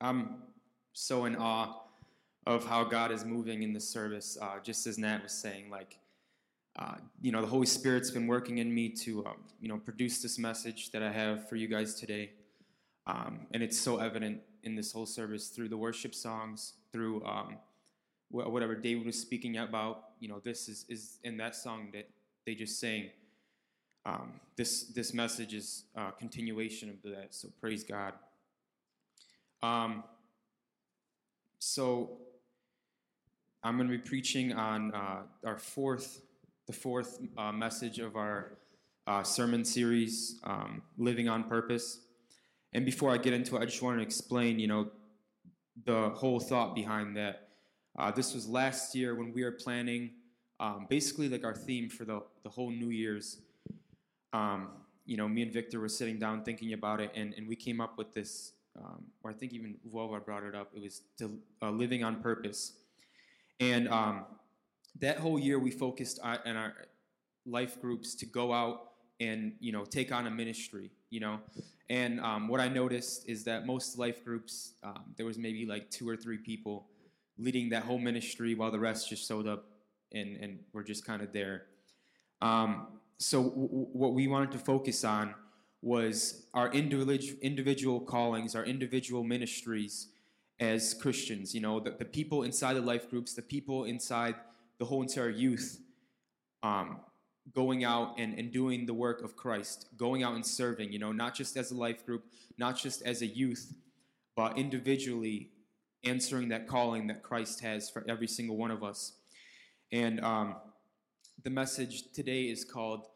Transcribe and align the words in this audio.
I'm 0.00 0.36
so 0.92 1.24
in 1.24 1.36
awe 1.36 1.82
of 2.46 2.64
how 2.64 2.84
God 2.84 3.12
is 3.12 3.24
moving 3.24 3.62
in 3.62 3.72
this 3.72 3.88
service. 3.88 4.38
Uh, 4.40 4.58
just 4.62 4.86
as 4.86 4.98
Nat 4.98 5.22
was 5.22 5.32
saying, 5.32 5.70
like, 5.70 5.98
uh, 6.78 6.94
you 7.20 7.32
know, 7.32 7.40
the 7.40 7.46
Holy 7.46 7.66
Spirit's 7.66 8.10
been 8.10 8.26
working 8.26 8.58
in 8.58 8.72
me 8.72 8.88
to, 8.88 9.26
um, 9.26 9.38
you 9.60 9.68
know, 9.68 9.78
produce 9.78 10.22
this 10.22 10.38
message 10.38 10.90
that 10.92 11.02
I 11.02 11.10
have 11.10 11.48
for 11.48 11.56
you 11.56 11.66
guys 11.66 11.94
today. 11.94 12.30
Um, 13.06 13.46
and 13.52 13.62
it's 13.62 13.78
so 13.78 13.98
evident 13.98 14.40
in 14.62 14.76
this 14.76 14.92
whole 14.92 15.06
service 15.06 15.48
through 15.48 15.68
the 15.68 15.76
worship 15.76 16.14
songs, 16.14 16.74
through 16.92 17.24
um, 17.24 17.56
wh- 18.30 18.50
whatever 18.50 18.74
David 18.74 19.06
was 19.06 19.18
speaking 19.18 19.56
about. 19.58 20.10
You 20.20 20.28
know, 20.28 20.40
this 20.44 20.68
is, 20.68 20.84
is 20.88 21.18
in 21.24 21.36
that 21.38 21.56
song 21.56 21.88
that 21.92 22.08
they 22.46 22.54
just 22.54 22.78
sang. 22.78 23.10
Um, 24.06 24.40
this 24.56 24.84
this 24.84 25.12
message 25.12 25.52
is 25.54 25.84
a 25.94 26.12
continuation 26.12 26.88
of 26.88 27.10
that. 27.10 27.34
So 27.34 27.48
praise 27.60 27.84
God. 27.84 28.14
Um, 29.62 30.04
so 31.58 32.18
I'm 33.62 33.76
going 33.76 33.88
to 33.88 33.96
be 33.96 34.02
preaching 34.02 34.52
on 34.52 34.94
uh, 34.94 35.22
our 35.44 35.58
fourth, 35.58 36.22
the 36.66 36.72
fourth 36.72 37.18
uh, 37.36 37.52
message 37.52 37.98
of 37.98 38.16
our 38.16 38.58
uh, 39.06 39.22
sermon 39.22 39.64
series, 39.64 40.38
um, 40.44 40.82
"Living 40.96 41.28
on 41.28 41.44
Purpose." 41.44 42.00
And 42.72 42.84
before 42.84 43.10
I 43.10 43.18
get 43.18 43.32
into 43.32 43.56
it, 43.56 43.62
I 43.62 43.64
just 43.64 43.82
want 43.82 43.98
to 43.98 44.02
explain, 44.02 44.58
you 44.58 44.66
know, 44.66 44.90
the 45.84 46.10
whole 46.10 46.38
thought 46.38 46.74
behind 46.74 47.16
that. 47.16 47.48
Uh, 47.98 48.10
this 48.12 48.34
was 48.34 48.46
last 48.46 48.94
year 48.94 49.14
when 49.14 49.32
we 49.32 49.42
were 49.42 49.52
planning, 49.52 50.10
um, 50.60 50.86
basically 50.88 51.28
like 51.28 51.44
our 51.44 51.54
theme 51.54 51.88
for 51.88 52.04
the 52.04 52.22
the 52.44 52.48
whole 52.48 52.70
New 52.70 52.90
Year's. 52.90 53.38
Um, 54.32 54.68
you 55.04 55.16
know, 55.16 55.26
me 55.26 55.42
and 55.42 55.52
Victor 55.52 55.80
were 55.80 55.88
sitting 55.88 56.18
down 56.18 56.44
thinking 56.44 56.74
about 56.74 57.00
it, 57.00 57.10
and, 57.14 57.32
and 57.34 57.48
we 57.48 57.56
came 57.56 57.80
up 57.80 57.96
with 57.96 58.12
this 58.12 58.52
um, 58.82 59.04
or 59.22 59.30
I 59.30 59.34
think 59.34 59.52
even 59.52 59.76
Vova 59.92 60.24
brought 60.24 60.44
it 60.44 60.54
up. 60.54 60.70
It 60.74 60.82
was 60.82 61.02
to, 61.18 61.38
uh, 61.62 61.70
living 61.70 62.04
on 62.04 62.22
purpose, 62.22 62.72
and 63.60 63.88
um, 63.88 64.24
that 65.00 65.18
whole 65.18 65.38
year 65.38 65.58
we 65.58 65.70
focused 65.70 66.18
on, 66.22 66.38
on 66.46 66.56
our 66.56 66.74
life 67.46 67.80
groups 67.80 68.14
to 68.16 68.26
go 68.26 68.52
out 68.52 68.90
and 69.20 69.52
you 69.60 69.72
know 69.72 69.84
take 69.84 70.12
on 70.12 70.26
a 70.26 70.30
ministry. 70.30 70.90
You 71.10 71.20
know, 71.20 71.40
and 71.88 72.20
um, 72.20 72.48
what 72.48 72.60
I 72.60 72.68
noticed 72.68 73.28
is 73.28 73.44
that 73.44 73.66
most 73.66 73.98
life 73.98 74.24
groups 74.24 74.74
um, 74.82 75.14
there 75.16 75.26
was 75.26 75.38
maybe 75.38 75.66
like 75.66 75.90
two 75.90 76.08
or 76.08 76.16
three 76.16 76.38
people 76.38 76.86
leading 77.38 77.68
that 77.70 77.84
whole 77.84 77.98
ministry, 77.98 78.54
while 78.54 78.70
the 78.70 78.78
rest 78.78 79.08
just 79.08 79.26
showed 79.26 79.46
up 79.46 79.64
and 80.12 80.36
and 80.36 80.58
were 80.72 80.84
just 80.84 81.04
kind 81.04 81.22
of 81.22 81.32
there. 81.32 81.66
Um, 82.40 82.86
so 83.18 83.42
w- 83.42 83.68
w- 83.68 83.88
what 83.92 84.14
we 84.14 84.28
wanted 84.28 84.52
to 84.52 84.58
focus 84.58 85.04
on 85.04 85.34
was 85.80 86.46
our 86.54 86.72
individual 86.72 87.38
individual 87.40 88.00
callings, 88.00 88.54
our 88.54 88.64
individual 88.64 89.22
ministries 89.22 90.08
as 90.60 90.94
Christians. 90.94 91.54
You 91.54 91.60
know, 91.60 91.80
the, 91.80 91.90
the 91.90 92.04
people 92.04 92.42
inside 92.42 92.74
the 92.74 92.80
life 92.80 93.08
groups, 93.08 93.34
the 93.34 93.42
people 93.42 93.84
inside 93.84 94.34
the 94.78 94.84
whole 94.84 95.02
entire 95.02 95.30
youth, 95.30 95.80
um, 96.62 97.00
going 97.54 97.84
out 97.84 98.14
and, 98.18 98.38
and 98.38 98.52
doing 98.52 98.86
the 98.86 98.94
work 98.94 99.22
of 99.22 99.36
Christ, 99.36 99.86
going 99.96 100.22
out 100.22 100.34
and 100.34 100.44
serving, 100.44 100.92
you 100.92 100.98
know, 100.98 101.12
not 101.12 101.34
just 101.34 101.56
as 101.56 101.70
a 101.70 101.76
life 101.76 102.04
group, 102.04 102.24
not 102.58 102.76
just 102.76 103.02
as 103.02 103.22
a 103.22 103.26
youth, 103.26 103.72
but 104.36 104.58
individually 104.58 105.50
answering 106.04 106.48
that 106.48 106.66
calling 106.66 107.06
that 107.08 107.22
Christ 107.22 107.60
has 107.60 107.90
for 107.90 108.04
every 108.08 108.28
single 108.28 108.56
one 108.56 108.70
of 108.70 108.82
us. 108.82 109.12
And 109.90 110.20
um, 110.20 110.56
the 111.42 111.50
message 111.50 112.12
today 112.12 112.42
is 112.42 112.64
called 112.64 113.06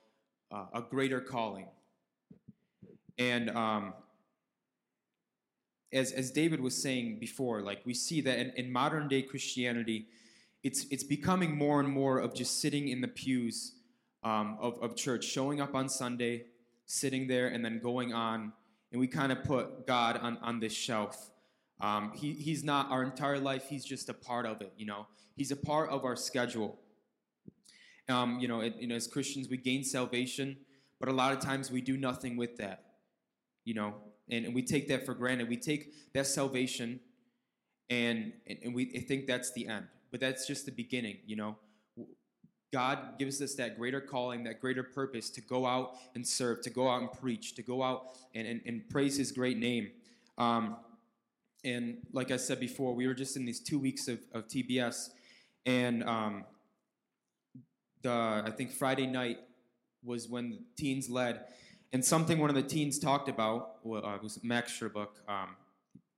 uh, 0.51 0.67
A 0.75 0.81
Greater 0.81 1.21
Calling. 1.21 1.67
And 3.19 3.51
um, 3.51 3.95
as, 5.93 6.13
as 6.13 6.31
David 6.31 6.61
was 6.61 6.75
saying 6.75 7.19
before, 7.19 7.61
like 7.61 7.81
we 7.85 7.95
see 7.95 8.21
that 8.23 8.39
in, 8.39 8.51
in 8.57 8.73
modern 8.73 9.09
day 9.09 9.23
Christianity, 9.23 10.07
it's, 10.63 10.87
it's 10.91 11.05
becoming 11.05 11.57
more 11.57 11.81
and 11.81 11.89
more 11.89 12.19
of 12.19 12.35
just 12.35 12.61
sitting 12.61 12.89
in 12.89 13.01
the 13.01 13.09
pews 13.09 13.73
um, 14.23 14.57
of, 14.61 14.79
of 14.81 14.97
church, 14.97 15.25
showing 15.25 15.61
up 15.61 15.75
on 15.75 15.89
Sunday, 15.89 16.45
sitting 16.87 17.27
there, 17.27 17.49
and 17.49 17.65
then 17.65 17.81
going 17.81 18.13
on. 18.13 18.53
And 18.93 19.01
we 19.01 19.07
kind 19.07 19.33
of 19.33 19.43
put 19.43 19.87
God 19.87 20.19
on, 20.19 20.39
on 20.39 20.61
this 20.61 20.73
shelf. 20.73 21.31
Um, 21.81 22.13
he, 22.15 22.33
he's 22.33 22.63
not 22.63 22.91
our 22.91 23.03
entire 23.03 23.39
life, 23.39 23.65
he's 23.69 23.85
just 23.85 24.09
a 24.09 24.15
part 24.15 24.47
of 24.47 24.61
it, 24.61 24.73
you 24.77 24.87
know. 24.87 25.07
He's 25.35 25.51
a 25.51 25.57
part 25.57 25.91
of 25.91 26.05
our 26.05 26.15
schedule. 26.15 26.79
Um, 28.09 28.39
you 28.39 28.47
know, 28.47 28.61
it, 28.61 28.77
you 28.79 28.87
know, 28.87 28.95
as 28.95 29.07
Christians, 29.07 29.49
we 29.49 29.57
gain 29.57 29.83
salvation, 29.83 30.57
but 31.01 31.09
a 31.09 31.13
lot 31.13 31.33
of 31.33 31.41
times 31.41 31.71
we 31.73 31.81
do 31.81 31.97
nothing 31.97 32.37
with 32.37 32.57
that 32.59 32.92
you 33.65 33.75
know, 33.75 33.95
and, 34.31 34.47
and 34.47 34.55
we 34.55 34.63
take 34.63 34.89
that 34.89 35.05
for 35.05 35.15
granted. 35.15 35.49
We 35.49 35.57
take 35.57 35.93
that 36.15 36.27
salvation 36.27 37.01
and, 37.91 38.33
and, 38.47 38.59
and 38.65 38.75
we 38.75 38.87
think 38.87 39.27
that's 39.27 39.53
the 39.53 39.67
end, 39.67 39.87
but 40.11 40.21
that's 40.21 40.47
just 40.47 40.67
the 40.67 40.73
beginning, 40.73 41.19
you 41.27 41.37
know. 41.37 41.57
God 42.73 43.19
gives 43.19 43.43
us 43.43 43.55
that 43.57 43.79
greater 43.79 44.01
calling, 44.01 44.45
that 44.45 44.59
greater 44.59 44.83
purpose 44.83 45.29
to 45.31 45.43
go 45.43 45.67
out 45.67 45.97
and 46.15 46.27
serve, 46.27 46.63
to 46.63 46.71
go 46.71 46.89
out 46.89 47.03
and 47.03 47.13
preach, 47.13 47.55
to 47.57 47.63
go 47.63 47.83
out 47.83 48.17
and, 48.35 48.47
and, 48.47 48.63
and 48.65 48.89
praise 48.89 49.19
His 49.19 49.31
great 49.31 49.59
name. 49.59 49.91
Um, 50.39 50.77
and 51.65 51.99
like 52.13 52.31
I 52.31 52.39
said 52.39 52.59
before, 52.59 52.95
we 52.95 53.07
were 53.07 53.15
just 53.15 53.37
in 53.37 53.45
these 53.45 53.61
two 53.61 53.79
weeks 53.79 54.09
of, 54.09 54.21
of 54.33 54.49
TBS, 54.49 55.11
and 55.67 56.03
um, 56.05 56.45
the 58.01 58.11
I 58.11 58.51
think 58.57 58.73
Friday 58.73 59.07
night 59.07 59.39
was 60.03 60.29
when 60.29 60.51
the 60.51 60.61
teens 60.77 61.09
led, 61.09 61.45
and 61.93 62.05
something 62.05 62.39
one 62.39 62.49
of 62.49 62.57
the 62.57 62.63
teens 62.63 62.99
talked 62.99 63.29
about 63.29 63.77
uh, 63.85 64.19
was 64.23 64.43
Max 64.43 64.73
Sherbook. 64.73 65.09
Um, 65.29 65.57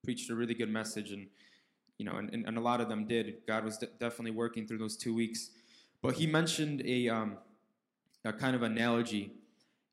preached 0.05 0.31
a 0.31 0.35
really 0.35 0.55
good 0.55 0.69
message, 0.69 1.11
and 1.11 1.27
you 1.99 2.05
know, 2.05 2.17
and, 2.17 2.31
and, 2.33 2.57
a 2.57 2.61
lot 2.61 2.81
of 2.81 2.89
them 2.89 3.07
did. 3.07 3.39
God 3.47 3.65
was 3.65 3.79
de- 3.79 3.87
definitely 3.87 4.33
working 4.33 4.67
through 4.67 4.79
those 4.79 4.97
two 4.97 5.15
weeks. 5.15 5.51
But 6.03 6.15
he 6.15 6.27
mentioned 6.27 6.83
a, 6.85 7.09
um, 7.09 7.39
a 8.25 8.33
kind 8.33 8.55
of 8.55 8.63
analogy. 8.63 9.33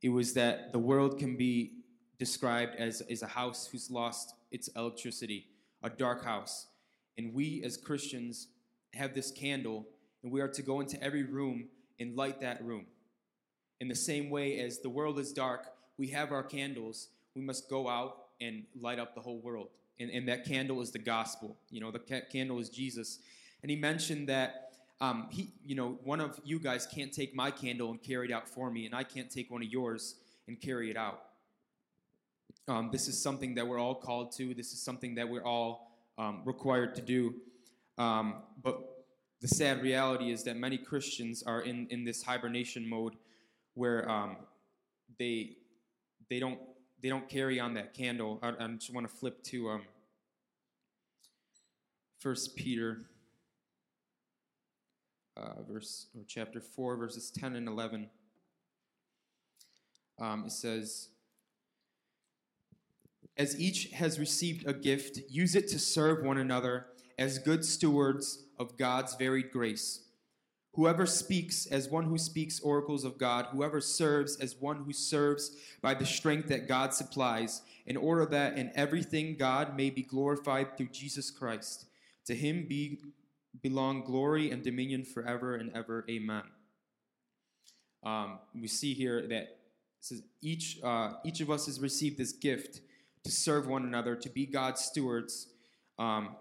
It 0.01 0.09
was 0.09 0.33
that 0.33 0.73
the 0.73 0.79
world 0.79 1.19
can 1.19 1.37
be 1.37 1.73
described 2.17 2.75
as, 2.75 3.01
as 3.01 3.21
a 3.21 3.27
house 3.27 3.67
who's 3.71 3.89
lost 3.89 4.33
its 4.51 4.67
electricity, 4.69 5.47
a 5.83 5.89
dark 5.89 6.25
house. 6.25 6.67
And 7.17 7.33
we 7.33 7.63
as 7.63 7.77
Christians 7.77 8.47
have 8.93 9.13
this 9.13 9.31
candle, 9.31 9.87
and 10.23 10.31
we 10.31 10.41
are 10.41 10.47
to 10.49 10.61
go 10.61 10.81
into 10.81 11.01
every 11.03 11.23
room 11.23 11.69
and 11.99 12.15
light 12.15 12.41
that 12.41 12.63
room. 12.63 12.87
In 13.79 13.87
the 13.87 13.95
same 13.95 14.29
way 14.29 14.59
as 14.59 14.79
the 14.79 14.89
world 14.89 15.17
is 15.19 15.31
dark, 15.31 15.67
we 15.97 16.07
have 16.07 16.31
our 16.31 16.43
candles, 16.43 17.09
we 17.35 17.41
must 17.41 17.69
go 17.69 17.87
out 17.87 18.17
and 18.39 18.63
light 18.79 18.99
up 18.99 19.15
the 19.15 19.21
whole 19.21 19.39
world. 19.39 19.69
And, 19.99 20.09
and 20.09 20.27
that 20.27 20.45
candle 20.45 20.81
is 20.81 20.91
the 20.91 20.99
gospel. 20.99 21.57
You 21.69 21.81
know, 21.81 21.91
the 21.91 21.99
ca- 21.99 22.25
candle 22.31 22.59
is 22.59 22.69
Jesus. 22.69 23.19
And 23.61 23.69
he 23.69 23.77
mentioned 23.77 24.27
that 24.29 24.71
um, 24.99 25.27
he, 25.31 25.51
you 25.65 25.75
know, 25.75 25.97
one 26.03 26.21
of 26.21 26.39
you 26.43 26.59
guys 26.59 26.87
can't 26.87 27.11
take 27.11 27.35
my 27.35 27.49
candle 27.49 27.89
and 27.89 28.01
carry 28.01 28.27
it 28.27 28.31
out 28.31 28.47
for 28.47 28.69
me, 28.69 28.85
and 28.85 28.93
I 28.93 29.03
can't 29.03 29.31
take 29.31 29.49
one 29.49 29.63
of 29.63 29.67
yours 29.67 30.15
and 30.47 30.61
carry 30.61 30.91
it 30.91 30.97
out. 30.97 31.21
Um, 32.67 32.89
this 32.91 33.07
is 33.07 33.21
something 33.21 33.55
that 33.55 33.67
we're 33.67 33.79
all 33.79 33.95
called 33.95 34.31
to. 34.33 34.53
This 34.53 34.73
is 34.73 34.81
something 34.81 35.15
that 35.15 35.27
we're 35.27 35.43
all 35.43 35.91
um, 36.19 36.41
required 36.45 36.93
to 36.95 37.01
do. 37.01 37.33
Um, 37.97 38.35
but 38.61 39.05
the 39.41 39.47
sad 39.47 39.81
reality 39.81 40.31
is 40.31 40.43
that 40.43 40.55
many 40.55 40.77
Christians 40.77 41.41
are 41.43 41.61
in, 41.61 41.87
in 41.89 42.03
this 42.03 42.21
hibernation 42.21 42.87
mode 42.87 43.15
where 43.73 44.09
um, 44.09 44.37
they 45.17 45.57
they 46.31 46.39
don't 46.39 46.59
they 47.03 47.09
don't 47.09 47.27
carry 47.27 47.59
on 47.59 47.73
that 47.73 47.93
candle. 47.93 48.39
I, 48.41 48.53
I 48.57 48.67
just 48.69 48.93
want 48.93 49.07
to 49.07 49.13
flip 49.13 49.43
to 49.45 49.69
um, 49.71 49.81
First 52.19 52.55
Peter, 52.55 53.01
uh, 55.35 55.61
verse 55.67 56.07
or 56.15 56.21
chapter 56.25 56.61
four, 56.61 56.95
verses 56.95 57.31
ten 57.31 57.55
and 57.55 57.67
eleven. 57.67 58.09
Um, 60.21 60.45
it 60.45 60.53
says, 60.53 61.09
"As 63.35 63.59
each 63.59 63.91
has 63.91 64.17
received 64.17 64.65
a 64.65 64.73
gift, 64.73 65.19
use 65.29 65.53
it 65.53 65.67
to 65.67 65.79
serve 65.79 66.23
one 66.23 66.37
another 66.37 66.85
as 67.19 67.39
good 67.39 67.65
stewards 67.65 68.45
of 68.57 68.77
God's 68.77 69.15
varied 69.15 69.51
grace." 69.51 70.05
Whoever 70.73 71.05
speaks 71.05 71.65
as 71.65 71.89
one 71.89 72.05
who 72.05 72.17
speaks 72.17 72.61
oracles 72.61 73.03
of 73.03 73.17
God, 73.17 73.47
whoever 73.51 73.81
serves 73.81 74.37
as 74.37 74.55
one 74.55 74.77
who 74.77 74.93
serves 74.93 75.57
by 75.81 75.93
the 75.93 76.05
strength 76.05 76.47
that 76.47 76.67
God 76.67 76.93
supplies, 76.93 77.61
in 77.85 77.97
order 77.97 78.25
that 78.27 78.57
in 78.57 78.71
everything 78.73 79.35
God 79.37 79.75
may 79.75 79.89
be 79.89 80.01
glorified 80.01 80.77
through 80.77 80.89
Jesus 80.89 81.29
Christ. 81.29 81.87
To 82.27 82.35
him 82.35 82.65
be 82.69 82.99
belong 83.61 84.03
glory 84.03 84.49
and 84.51 84.63
dominion 84.63 85.03
forever 85.03 85.55
and 85.55 85.75
ever. 85.75 86.05
Amen. 86.09 86.43
Um, 88.03 88.39
we 88.55 88.67
see 88.67 88.93
here 88.93 89.27
that 89.27 89.57
says 89.99 90.23
each 90.41 90.79
uh, 90.83 91.13
each 91.25 91.41
of 91.41 91.51
us 91.51 91.65
has 91.65 91.79
received 91.79 92.17
this 92.17 92.31
gift 92.31 92.81
to 93.23 93.31
serve 93.31 93.67
one 93.67 93.83
another, 93.83 94.15
to 94.15 94.29
be 94.29 94.45
God's 94.45 94.81
stewards, 94.81 95.47
um, 95.99 96.35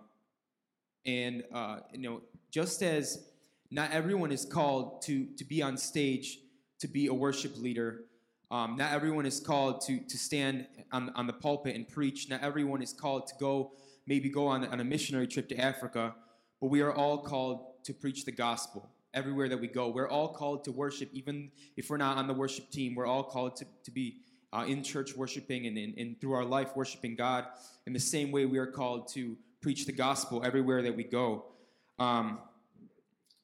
and 1.04 1.44
uh, 1.52 1.80
you 1.92 2.00
know 2.00 2.22
just 2.50 2.82
as 2.82 3.29
not 3.70 3.92
everyone 3.92 4.32
is 4.32 4.44
called 4.44 5.02
to, 5.02 5.26
to 5.36 5.44
be 5.44 5.62
on 5.62 5.76
stage 5.76 6.38
to 6.80 6.88
be 6.88 7.06
a 7.06 7.14
worship 7.14 7.56
leader. 7.58 8.04
Um, 8.50 8.76
not 8.76 8.92
everyone 8.92 9.26
is 9.26 9.38
called 9.38 9.82
to, 9.82 10.00
to 10.00 10.18
stand 10.18 10.66
on, 10.90 11.10
on 11.14 11.26
the 11.26 11.32
pulpit 11.32 11.76
and 11.76 11.88
preach. 11.88 12.28
Not 12.28 12.42
everyone 12.42 12.82
is 12.82 12.92
called 12.92 13.28
to 13.28 13.34
go 13.38 13.72
maybe 14.06 14.28
go 14.28 14.48
on, 14.48 14.64
on 14.66 14.80
a 14.80 14.84
missionary 14.84 15.28
trip 15.28 15.48
to 15.48 15.56
Africa, 15.56 16.14
but 16.60 16.68
we 16.68 16.80
are 16.80 16.92
all 16.92 17.18
called 17.18 17.84
to 17.84 17.94
preach 17.94 18.24
the 18.24 18.32
gospel 18.32 18.90
everywhere 19.14 19.48
that 19.48 19.60
we 19.60 19.68
go. 19.68 19.88
We're 19.88 20.08
all 20.08 20.28
called 20.28 20.64
to 20.64 20.72
worship, 20.72 21.10
even 21.12 21.52
if 21.76 21.90
we're 21.90 21.96
not 21.96 22.16
on 22.16 22.26
the 22.26 22.34
worship 22.34 22.70
team. 22.70 22.96
We're 22.96 23.06
all 23.06 23.22
called 23.22 23.56
to, 23.56 23.66
to 23.84 23.90
be 23.90 24.16
uh, 24.52 24.64
in 24.66 24.82
church 24.82 25.14
worshiping 25.16 25.66
and, 25.66 25.78
and, 25.78 25.96
and 25.96 26.20
through 26.20 26.32
our 26.32 26.44
life 26.44 26.74
worshiping 26.74 27.14
God. 27.14 27.46
In 27.86 27.92
the 27.92 28.00
same 28.00 28.32
way, 28.32 28.46
we 28.46 28.58
are 28.58 28.66
called 28.66 29.08
to 29.14 29.36
preach 29.60 29.86
the 29.86 29.92
gospel 29.92 30.42
everywhere 30.44 30.82
that 30.82 30.96
we 30.96 31.04
go. 31.04 31.44
Um, 31.98 32.38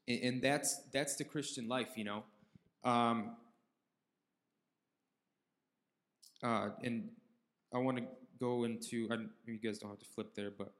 and, 0.09 0.23
and 0.23 0.43
that's 0.43 0.83
that's 0.93 1.17
the 1.17 1.25
Christian 1.25 1.69
life, 1.69 1.91
you 1.97 2.05
know. 2.05 2.25
Um, 2.85 3.37
uh, 6.43 6.71
and 6.83 7.09
I 7.75 7.79
want 7.79 7.99
to 7.99 8.05
go 8.39 8.65
into. 8.65 9.09
I, 9.11 9.17
you 9.47 9.59
guys 9.59 9.79
don't 9.79 9.91
have 9.91 9.99
to 9.99 10.07
flip 10.15 10.35
there, 10.35 10.51
but 10.51 10.73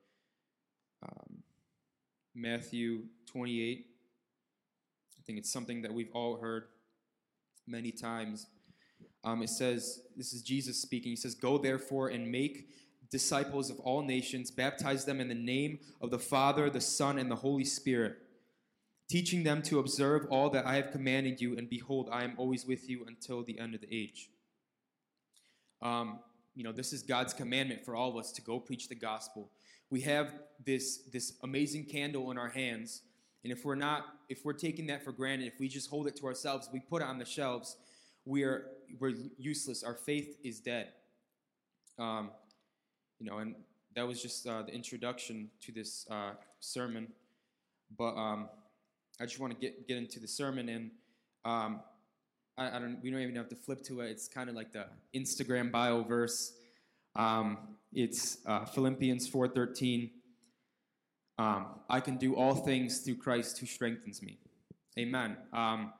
um, 1.03 1.43
Matthew 2.35 3.05
28. 3.27 3.87
I 5.19 5.23
think 5.27 5.39
it's 5.39 5.53
something 5.53 5.83
that 5.83 5.93
we've 5.93 6.13
all 6.13 6.37
heard 6.37 6.65
many 7.67 7.91
times. 7.91 8.47
Um, 9.25 9.43
it 9.43 9.51
says, 9.51 10.03
this 10.17 10.33
is 10.33 10.43
Jesus 10.43 10.81
speaking. 10.81 11.11
He 11.11 11.17
says, 11.17 11.35
Go 11.35 11.59
therefore 11.59 12.09
and 12.09 12.31
make 12.31 12.69
disciples 13.11 13.71
of 13.71 13.81
all 13.81 14.03
nations, 14.03 14.51
baptize 14.51 15.05
them 15.05 15.21
in 15.21 15.29
the 15.29 15.35
name 15.35 15.81
of 16.01 16.11
the 16.11 16.19
Father, 16.19 16.71
the 16.71 16.81
Son, 16.81 17.19
and 17.19 17.31
the 17.31 17.37
Holy 17.37 17.65
Spirit, 17.65 18.19
teaching 19.09 19.45
them 19.45 19.63
to 19.63 19.79
observe 19.79 20.27
all 20.31 20.51
that 20.51 20.67
I 20.67 20.77
have 20.77 20.91
commanded 20.91 21.41
you, 21.41 21.57
and 21.57 21.69
behold, 21.69 22.09
I 22.11 22.25
am 22.25 22.35
always 22.37 22.67
with 22.67 22.89
you 22.89 23.05
until 23.07 23.43
the 23.43 23.59
end 23.59 23.75
of 23.75 23.81
the 23.81 23.89
age. 23.91 24.31
Um, 25.83 26.21
you 26.55 26.65
know, 26.65 26.73
this 26.73 26.93
is 26.93 27.03
God's 27.03 27.33
commandment 27.33 27.85
for 27.85 27.95
all 27.95 28.11
of 28.11 28.17
us 28.17 28.33
to 28.33 28.43
go 28.43 28.59
preach 28.59 28.89
the 28.89 28.95
gospel. 28.95 29.51
We 29.91 30.01
have 30.03 30.33
this, 30.65 31.03
this 31.13 31.35
amazing 31.43 31.85
candle 31.85 32.31
in 32.31 32.39
our 32.39 32.49
hands, 32.49 33.03
and 33.45 33.53
if 33.53 33.65
we're 33.65 33.77
not, 33.77 34.07
if 34.29 34.45
we're 34.45 34.55
taking 34.55 34.87
that 34.89 35.05
for 35.05 35.13
granted, 35.13 35.47
if 35.47 35.61
we 35.61 35.69
just 35.69 35.89
hold 35.89 36.09
it 36.09 36.17
to 36.17 36.27
ourselves, 36.27 36.69
we 36.73 36.81
put 36.81 37.03
it 37.03 37.05
on 37.05 37.19
the 37.19 37.25
shelves, 37.25 37.77
we 38.25 38.43
are 38.43 38.67
we're 38.99 39.15
useless. 39.39 39.85
Our 39.85 39.95
faith 39.95 40.37
is 40.43 40.59
dead. 40.61 40.89
Um, 41.99 42.31
you 43.19 43.27
know, 43.27 43.39
and 43.39 43.55
that 43.95 44.07
was 44.07 44.21
just 44.21 44.47
uh, 44.47 44.63
the 44.63 44.75
introduction 44.75 45.51
to 45.63 45.73
this 45.73 46.07
uh, 46.11 46.33
sermon. 46.61 47.09
But 47.97 48.17
um, 48.17 48.49
I 49.21 49.25
just 49.25 49.41
want 49.41 49.53
to 49.55 49.59
get 49.59 49.89
get 49.89 49.97
into 49.97 50.21
the 50.21 50.29
sermon, 50.29 50.69
and 50.69 50.91
um, 51.45 51.81
I, 52.59 52.77
I, 52.77 52.79
don't. 52.79 52.99
We 53.03 53.11
don't 53.11 53.21
even 53.21 53.37
have 53.37 53.49
to 53.49 53.57
flip 53.57 53.83
to 53.85 54.01
it. 54.01 54.11
It's 54.11 54.29
kind 54.29 54.49
of 54.51 54.55
like 54.55 54.73
the 54.73 54.87
Instagram 55.15 55.71
bio 55.71 56.03
verse. 56.03 56.53
Um, 57.15 57.59
it's 57.93 58.39
uh, 58.47 58.65
Philippians 58.67 59.29
four 59.29 59.49
thirteen. 59.49 60.11
Um, 61.39 61.67
I 61.89 62.01
can 62.01 62.17
do 62.17 62.35
all 62.35 62.55
things 62.55 63.01
through 63.01 63.17
Christ 63.17 63.59
who 63.59 63.67
strengthens 63.67 64.23
me. 64.23 64.39
Amen. 64.99 65.37
Um, 65.53 65.93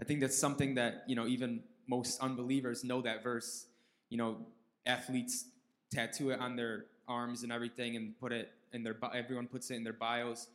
I 0.00 0.04
think 0.04 0.20
that's 0.20 0.38
something 0.38 0.74
that 0.74 1.04
you 1.06 1.16
know 1.16 1.26
even 1.26 1.62
most 1.88 2.20
unbelievers 2.20 2.84
know 2.84 3.02
that 3.02 3.22
verse. 3.22 3.66
You 4.10 4.18
know, 4.18 4.38
athletes 4.86 5.46
tattoo 5.92 6.30
it 6.30 6.40
on 6.40 6.56
their 6.56 6.86
arms 7.08 7.42
and 7.42 7.50
everything, 7.52 7.96
and 7.96 8.18
put 8.18 8.32
it 8.32 8.52
in 8.72 8.84
their. 8.84 8.96
Everyone 9.12 9.48
puts 9.48 9.70
it 9.70 9.74
in 9.74 9.82
their 9.82 9.92
bios, 9.92 10.46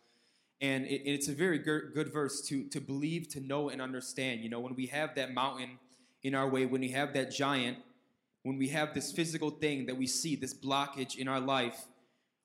and 0.61 0.85
it, 0.85 1.01
it's 1.05 1.27
a 1.27 1.33
very 1.33 1.59
good, 1.59 1.93
good 1.93 2.11
verse 2.11 2.41
to 2.47 2.63
to 2.69 2.79
believe, 2.79 3.27
to 3.29 3.39
know, 3.39 3.69
and 3.69 3.81
understand. 3.81 4.41
You 4.41 4.49
know, 4.49 4.59
when 4.59 4.75
we 4.75 4.87
have 4.87 5.15
that 5.15 5.33
mountain 5.33 5.79
in 6.23 6.35
our 6.35 6.49
way, 6.49 6.65
when 6.65 6.81
we 6.81 6.89
have 6.89 7.13
that 7.13 7.31
giant, 7.31 7.77
when 8.43 8.57
we 8.57 8.69
have 8.69 8.93
this 8.93 9.11
physical 9.11 9.49
thing 9.49 9.85
that 9.87 9.97
we 9.97 10.07
see, 10.07 10.35
this 10.35 10.53
blockage 10.53 11.17
in 11.17 11.27
our 11.27 11.39
life, 11.39 11.85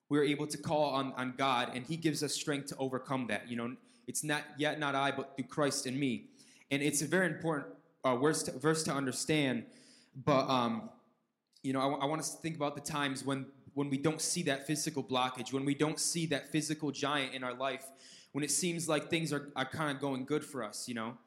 we're 0.09 0.23
able 0.23 0.47
to 0.47 0.57
call 0.57 0.91
on, 0.93 1.13
on 1.13 1.33
God, 1.37 1.71
and 1.73 1.85
He 1.85 1.95
gives 1.95 2.21
us 2.21 2.33
strength 2.33 2.67
to 2.67 2.75
overcome 2.77 3.27
that. 3.27 3.49
You 3.49 3.55
know, 3.55 3.75
it's 4.07 4.23
not 4.23 4.43
yet 4.57 4.79
not 4.79 4.93
I, 4.93 5.11
but 5.11 5.35
through 5.35 5.45
Christ 5.45 5.87
in 5.87 5.99
me. 5.99 6.25
And 6.69 6.81
it's 6.81 7.01
a 7.01 7.05
very 7.07 7.27
important 7.27 7.67
uh, 8.03 8.17
verse, 8.17 8.43
to, 8.43 8.51
verse 8.51 8.83
to 8.83 8.91
understand. 8.91 9.65
But 10.25 10.49
um, 10.49 10.89
you 11.63 11.73
know, 11.73 11.79
I, 11.79 12.03
I 12.03 12.05
want 12.05 12.19
us 12.21 12.35
to 12.35 12.41
think 12.41 12.55
about 12.55 12.75
the 12.75 12.81
times 12.81 13.23
when 13.23 13.45
when 13.73 13.89
we 13.89 13.97
don't 13.97 14.21
see 14.21 14.43
that 14.43 14.67
physical 14.67 15.03
blockage, 15.03 15.53
when 15.53 15.65
we 15.65 15.75
don't 15.75 15.99
see 15.99 16.25
that 16.27 16.51
physical 16.51 16.91
giant 16.91 17.33
in 17.33 17.43
our 17.43 17.53
life, 17.53 17.85
when 18.31 18.43
it 18.43 18.51
seems 18.51 18.87
like 18.87 19.09
things 19.09 19.31
are, 19.33 19.49
are 19.55 19.65
kind 19.65 19.95
of 19.95 20.01
going 20.01 20.25
good 20.25 20.43
for 20.43 20.63
us, 20.63 20.87
you 20.87 20.95
know, 20.95 21.17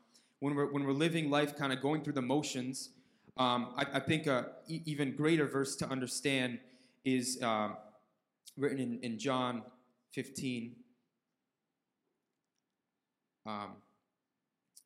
when 0.40 0.54
we're 0.54 0.70
when 0.72 0.84
we're 0.84 0.92
living 0.92 1.30
life 1.30 1.56
kind 1.56 1.72
of 1.72 1.80
going 1.80 2.02
through 2.02 2.12
the 2.12 2.22
motions. 2.22 2.90
Um, 3.36 3.72
I, 3.76 3.84
I, 3.94 4.00
think 4.00 4.28
a 4.28 4.52
e- 4.68 4.82
even 4.84 5.16
greater 5.16 5.46
verse 5.46 5.74
to 5.76 5.88
understand 5.88 6.60
is 7.04 7.42
uh, 7.42 7.70
written 8.56 8.78
in, 8.78 9.00
in 9.02 9.18
John 9.18 9.62
15. 10.12 10.76
Um, 13.44 13.70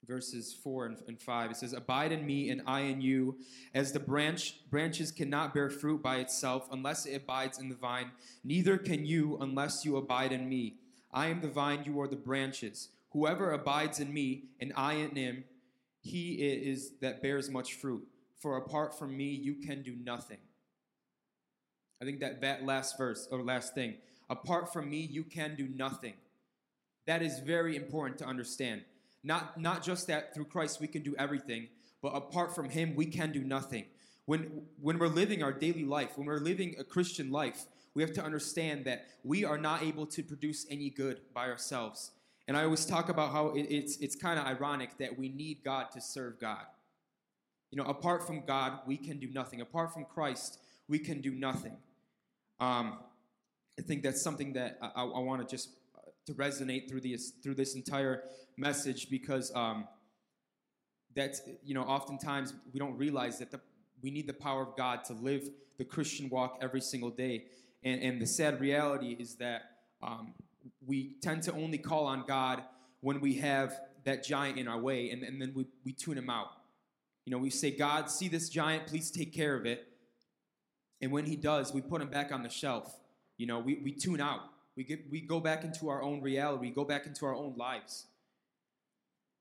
verses 0.09 0.57
4 0.65 0.87
and, 0.87 0.97
and 1.07 1.21
5 1.21 1.51
it 1.51 1.57
says 1.59 1.75
abide 1.75 2.13
in 2.13 2.25
me 2.25 2.49
and 2.49 2.63
i 2.67 2.81
in 2.81 3.01
you 3.01 3.37
as 3.75 3.93
the 3.93 4.01
branch 4.01 4.57
branches 4.71 5.13
cannot 5.13 5.53
bear 5.53 5.69
fruit 5.69 6.03
by 6.03 6.17
itself 6.17 6.67
unless 6.73 7.05
it 7.05 7.15
abides 7.15 7.59
in 7.59 7.69
the 7.69 7.75
vine. 7.75 8.11
Neither 8.43 8.79
can 8.79 9.05
you 9.05 9.37
unless 9.41 9.85
you 9.85 9.97
abide 9.97 10.33
in 10.33 10.49
me. 10.49 10.77
I 11.13 11.27
am 11.27 11.43
the 11.43 11.49
vine 11.49 11.83
you 11.85 12.01
are 12.01 12.09
the 12.09 12.17
branches. 12.17 12.89
Whoever 13.11 13.53
abides 13.53 14.01
in 14.01 14.13
me 14.13 14.45
and 14.61 14.73
i 14.77 14.95
in 14.95 15.15
him 15.15 15.45
he 16.01 16.35
is 16.35 16.93
that 17.01 17.23
bears 17.23 17.51
much 17.51 17.75
fruit. 17.75 18.09
For 18.39 18.57
apart 18.57 18.99
from 18.99 19.15
me 19.15 19.27
you 19.27 19.57
can 19.57 19.83
do 19.83 19.95
nothing. 20.03 20.39
I 22.01 22.07
think 22.07 22.21
that 22.21 22.41
that 22.41 22.65
last 22.65 22.97
verse 22.97 23.29
or 23.31 23.43
last 23.43 23.75
thing 23.75 23.97
apart 24.31 24.73
from 24.73 24.89
me 24.89 25.01
you 25.01 25.25
can 25.25 25.55
do 25.55 25.69
nothing. 25.69 26.15
That 27.07 27.23
is 27.23 27.41
very 27.41 27.77
important 27.77 28.19
to 28.19 28.27
understand 28.27 28.83
not, 29.25 29.61
not 29.61 29.83
just 29.83 30.07
that 30.07 30.35
through 30.35 30.47
Christ 30.47 30.81
we 30.81 30.87
can 30.87 31.03
do 31.03 31.15
everything, 31.19 31.69
but 32.03 32.09
apart 32.11 32.55
from 32.55 32.71
Him 32.71 32.95
we 32.95 33.07
can 33.07 33.33
do 33.33 33.43
nothing. 33.43 33.85
When, 34.27 34.63
when 34.81 34.99
we're 34.99 35.09
living 35.09 35.43
our 35.43 35.53
daily 35.53 35.85
life, 35.85 36.17
when 36.17 36.27
we're 36.27 36.39
living 36.39 36.75
a 36.79 36.85
Christian 36.85 37.31
life, 37.31 37.67
we 37.95 38.03
have 38.03 38.13
to 38.13 38.23
understand 38.23 38.85
that 38.85 39.07
we 39.25 39.45
are 39.45 39.59
not 39.59 39.83
able 39.83 40.07
to 40.07 40.23
produce 40.23 40.67
any 40.71 40.91
good 40.91 41.21
by 41.35 41.49
ourselves. 41.49 42.13
And 42.47 42.57
I 42.57 42.65
always 42.65 42.85
talk 42.85 43.09
about 43.09 43.33
how 43.33 43.49
it, 43.49 43.63
it's, 43.63 43.97
it's 43.99 44.17
kind 44.17 44.39
of 44.39 44.47
ironic 44.47 44.99
that 44.99 45.19
we 45.19 45.29
need 45.29 45.65
God 45.65 45.91
to 45.93 46.01
serve 46.01 46.39
God. 46.39 46.65
You 47.71 47.77
know, 47.77 47.85
apart 47.85 48.27
from 48.27 48.45
God, 48.47 48.81
we 48.87 48.97
can 48.97 49.19
do 49.19 49.29
nothing. 49.33 49.61
Apart 49.61 49.93
from 49.93 50.05
Christ, 50.05 50.59
we 50.89 50.99
can 50.99 51.21
do 51.21 51.33
nothing. 51.33 51.77
Um, 52.61 52.99
I 53.79 53.83
think 53.83 54.03
that's 54.03 54.23
something 54.23 54.55
that 54.55 54.79
I, 54.81 55.03
I 55.03 55.19
want 55.21 55.47
to 55.47 55.47
just 55.47 55.71
to 56.29 56.35
resonate 56.35 56.89
through 56.89 57.01
this 57.01 57.33
through 57.43 57.55
this 57.55 57.75
entire 57.75 58.23
message 58.57 59.11
because 59.11 59.51
um, 59.55 59.89
that's 61.17 61.41
you 61.65 61.75
know 61.75 61.83
oftentimes 61.83 62.55
we 62.73 62.79
don't 62.79 62.97
realize 62.97 63.39
that 63.39 63.51
the, 63.51 63.61
we 64.03 64.11
need 64.11 64.27
the 64.27 64.35
power 64.35 64.63
of 64.63 64.77
God 64.77 65.05
to 65.07 65.15
live 65.15 65.49
the 65.79 65.85
Christian 65.85 66.29
walk 66.29 66.59
every 66.61 66.81
single 66.81 67.11
day, 67.11 67.47
and, 67.83 68.03
and 68.03 68.23
the 68.23 68.27
sad 68.27 68.61
reality 68.61 69.17
is 69.19 69.37
that 69.37 69.63
um, 70.03 70.35
we 70.87 71.17
tend 71.23 71.43
to 71.45 71.53
only 71.53 71.79
call 71.79 72.07
on 72.07 72.25
God 72.27 72.63
when 73.01 73.21
we 73.21 73.35
have 73.35 73.81
that 74.05 74.25
giant 74.25 74.59
in 74.59 74.69
our 74.69 74.79
way, 74.79 75.11
and, 75.11 75.23
and 75.23 75.41
then 75.41 75.53
we, 75.55 75.67
we 75.85 75.93
tune 75.93 76.19
him 76.19 76.31
out. 76.31 76.49
You 77.25 77.33
know, 77.33 77.39
we 77.39 77.51
say, 77.51 77.71
God, 77.71 78.11
see 78.11 78.29
this 78.29 78.49
giant, 78.49 78.87
please 78.87 79.11
take 79.11 79.33
care 79.33 79.55
of 79.55 79.67
it. 79.67 79.87
And 81.01 81.13
when 81.13 81.27
he 81.27 81.37
does, 81.37 81.73
we 81.73 81.81
put 81.81 82.01
him 82.01 82.09
back 82.09 82.33
on 82.33 82.43
the 82.43 82.49
shelf. 82.49 82.99
You 83.37 83.47
know, 83.47 83.59
we, 83.59 83.77
we 83.85 83.93
tune 83.93 84.21
out. 84.21 84.41
We, 84.79 84.85
get, 84.85 85.11
we 85.11 85.21
go 85.21 85.41
back 85.41 85.65
into 85.65 85.89
our 85.89 86.05
own 86.05 86.23
reality. 86.23 86.69
We 86.69 86.71
go 86.71 86.85
back 86.85 87.05
into 87.05 87.27
our 87.27 87.35
own 87.35 87.55
lives. 87.57 88.07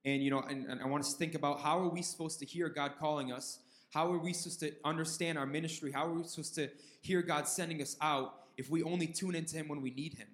And, 0.03 0.23
you 0.23 0.31
know, 0.31 0.39
and, 0.39 0.65
and 0.65 0.81
I 0.81 0.87
want 0.87 1.03
us 1.03 1.13
to 1.13 1.19
think 1.19 1.35
about 1.35 1.61
how 1.61 1.77
are 1.77 1.89
we 1.89 2.01
supposed 2.01 2.39
to 2.39 2.45
hear 2.47 2.69
God 2.69 2.93
calling 2.99 3.31
us? 3.31 3.59
How 3.93 4.11
are 4.11 4.17
we 4.17 4.33
supposed 4.33 4.61
to 4.61 4.71
understand 4.83 5.37
our 5.37 5.45
ministry? 5.45 5.91
How 5.91 6.07
are 6.07 6.11
we 6.11 6.23
supposed 6.23 6.55
to 6.55 6.71
hear 7.01 7.21
God 7.21 7.47
sending 7.47 7.83
us 7.83 7.95
out 8.01 8.33
if 8.57 8.71
we 8.71 8.81
only 8.81 9.05
tune 9.05 9.35
into 9.35 9.57
Him 9.57 9.67
when 9.67 9.83
we 9.83 9.91
need 9.91 10.15
Him? 10.15 10.27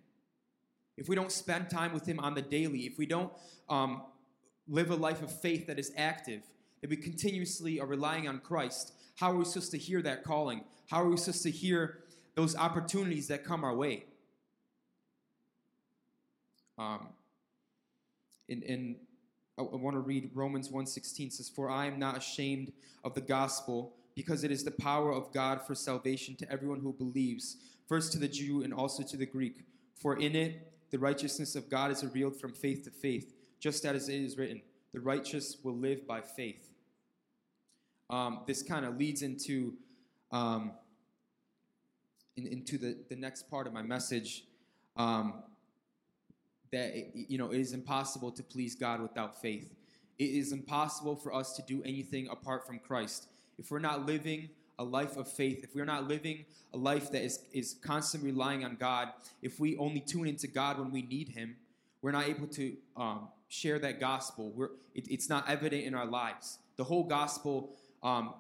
If 0.96 1.10
we 1.10 1.18
don't 1.18 1.34
spend 1.34 1.70
time 1.70 1.92
with 1.92 2.06
Him 2.06 2.22
on 2.22 2.34
the 2.34 2.42
daily, 2.42 2.86
if 2.86 2.98
we 2.98 3.06
don't 3.06 3.34
um, 3.68 4.04
live 4.70 4.90
a 4.90 4.96
life 4.96 5.22
of 5.22 5.38
faith 5.38 5.68
that 5.68 5.80
is 5.80 5.92
active, 5.98 6.44
that 6.80 6.90
we 6.90 6.96
continuously 6.96 7.78
are 7.82 7.88
relying 7.88 8.30
on 8.30 8.40
Christ, 8.40 8.94
how 9.18 9.34
are 9.34 9.36
we 9.36 9.44
supposed 9.44 9.72
to 9.72 9.78
hear 9.78 10.02
that 10.02 10.24
calling? 10.24 10.64
How 10.90 11.02
are 11.04 11.10
we 11.10 11.18
supposed 11.18 11.44
to 11.44 11.52
hear 11.52 12.04
those 12.36 12.56
opportunities 12.56 13.28
that 13.28 13.44
come 13.44 13.66
our 13.66 13.76
way? 13.76 14.06
Um, 16.78 17.08
and, 18.50 18.64
and 18.64 18.96
I, 19.58 19.62
I 19.62 19.76
want 19.76 19.96
to 19.96 20.00
read 20.00 20.32
Romans 20.34 20.70
1.16 20.70 21.34
says, 21.34 21.50
For 21.50 21.70
I 21.70 21.86
am 21.86 22.00
not 22.00 22.18
ashamed 22.18 22.72
of 23.04 23.14
the 23.14 23.22
gospel, 23.22 23.94
because 24.16 24.44
it 24.44 24.52
is 24.52 24.64
the 24.64 24.72
power 24.72 25.12
of 25.12 25.34
God 25.34 25.66
for 25.66 25.76
salvation 25.76 26.36
to 26.38 26.52
everyone 26.52 26.80
who 26.80 26.94
believes, 26.94 27.58
first 27.88 28.12
to 28.14 28.20
the 28.20 28.28
Jew 28.28 28.64
and 28.64 28.74
also 28.74 29.04
to 29.04 29.18
the 29.18 29.26
Greek. 29.26 29.66
For 29.96 30.18
in 30.18 30.36
it 30.36 30.72
the 30.92 31.00
righteousness 31.00 31.56
of 31.56 31.70
God 31.70 31.92
is 31.92 32.04
revealed 32.04 32.40
from 32.40 32.54
faith 32.54 32.84
to 32.84 32.92
faith, 32.92 33.34
just 33.60 33.86
as 33.86 34.10
it 34.10 34.16
is 34.16 34.38
written, 34.38 34.62
the 34.94 35.00
righteous 35.00 35.58
will 35.64 35.76
live 35.76 36.06
by 36.06 36.22
faith. 36.22 36.70
Um, 38.10 38.42
this 38.46 38.62
kind 38.62 38.86
of 38.86 38.98
leads 38.98 39.24
into 39.24 39.74
um, 40.32 40.74
in, 42.36 42.48
into 42.48 42.78
the, 42.78 42.98
the 43.10 43.16
next 43.16 43.50
part 43.50 43.68
of 43.68 43.74
my 43.74 43.82
message 43.82 44.46
um, 44.98 45.44
that 46.74 46.96
it, 46.98 47.12
you 47.14 47.38
know 47.38 47.52
it 47.52 47.60
is 47.60 47.72
impossible 47.72 48.32
to 48.32 48.44
please 48.44 48.76
God 48.76 49.02
without 49.02 49.42
faith. 49.42 49.74
It 50.20 50.26
is 50.26 50.52
impossible 50.52 51.16
for 51.16 51.34
us 51.34 51.56
to 51.56 51.62
do 51.64 51.82
anything 51.84 52.28
apart 52.30 52.68
from 52.68 52.80
Christ. 52.80 53.28
If 53.58 53.72
we're 53.72 53.80
not 53.80 54.06
living 54.06 54.50
a 54.80 54.84
life 54.84 55.18
of 55.18 55.32
faith, 55.32 55.64
if 55.64 55.76
we're 55.76 55.86
not 55.86 56.08
living 56.08 56.46
a 56.74 56.78
life 56.78 57.12
that 57.12 57.24
is, 57.24 57.40
is 57.54 57.76
constantly 57.84 58.32
relying 58.32 58.66
on 58.66 58.76
God, 58.80 59.10
if 59.42 59.60
we 59.60 59.78
only 59.78 60.02
tune 60.02 60.28
into 60.28 60.48
God 60.48 60.80
when 60.80 60.92
we 60.92 61.04
need 61.04 61.30
Him, 61.30 61.56
we're 62.02 62.12
not 62.12 62.28
able 62.28 62.48
to 62.48 62.76
um, 62.98 63.28
share 63.48 63.80
that 63.80 64.00
gospel. 64.00 64.52
We're, 64.56 64.70
it, 64.94 65.08
it's 65.10 65.30
not 65.30 65.50
evident 65.50 65.86
in 65.86 65.94
our 65.96 66.06
lives. 66.06 66.60
The 66.76 66.84
whole 66.84 67.04
gospel, 67.04 67.76
um, 68.02 68.34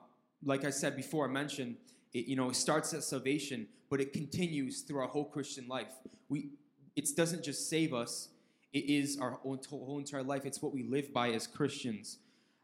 like 0.44 0.66
I 0.66 0.72
said 0.72 0.96
before, 0.96 1.28
I 1.28 1.32
mentioned, 1.32 1.78
it, 2.13 2.25
you 2.25 2.36
know, 2.36 2.50
it 2.50 2.56
starts 2.56 2.94
at 2.94 3.04
salvation, 3.04 3.68
but 3.90 4.02
it 4.02 4.12
continues 4.12 4.82
through 4.82 5.00
our 5.00 5.08
whole 5.08 5.25
Christian 5.25 5.68
life. 5.68 5.94
We, 6.30 6.50
it 6.95 7.09
doesn't 7.15 7.43
just 7.43 7.69
save 7.69 7.93
us; 7.93 8.29
it 8.71 8.89
is 8.89 9.17
our 9.19 9.31
whole, 9.31 10.00
entire 10.00 10.23
life. 10.23 10.45
It's 10.45 10.62
what 10.62 10.73
we 10.73 10.83
live 10.83 11.13
by 11.13 11.29
as 11.31 11.47
Christians. 11.47 12.17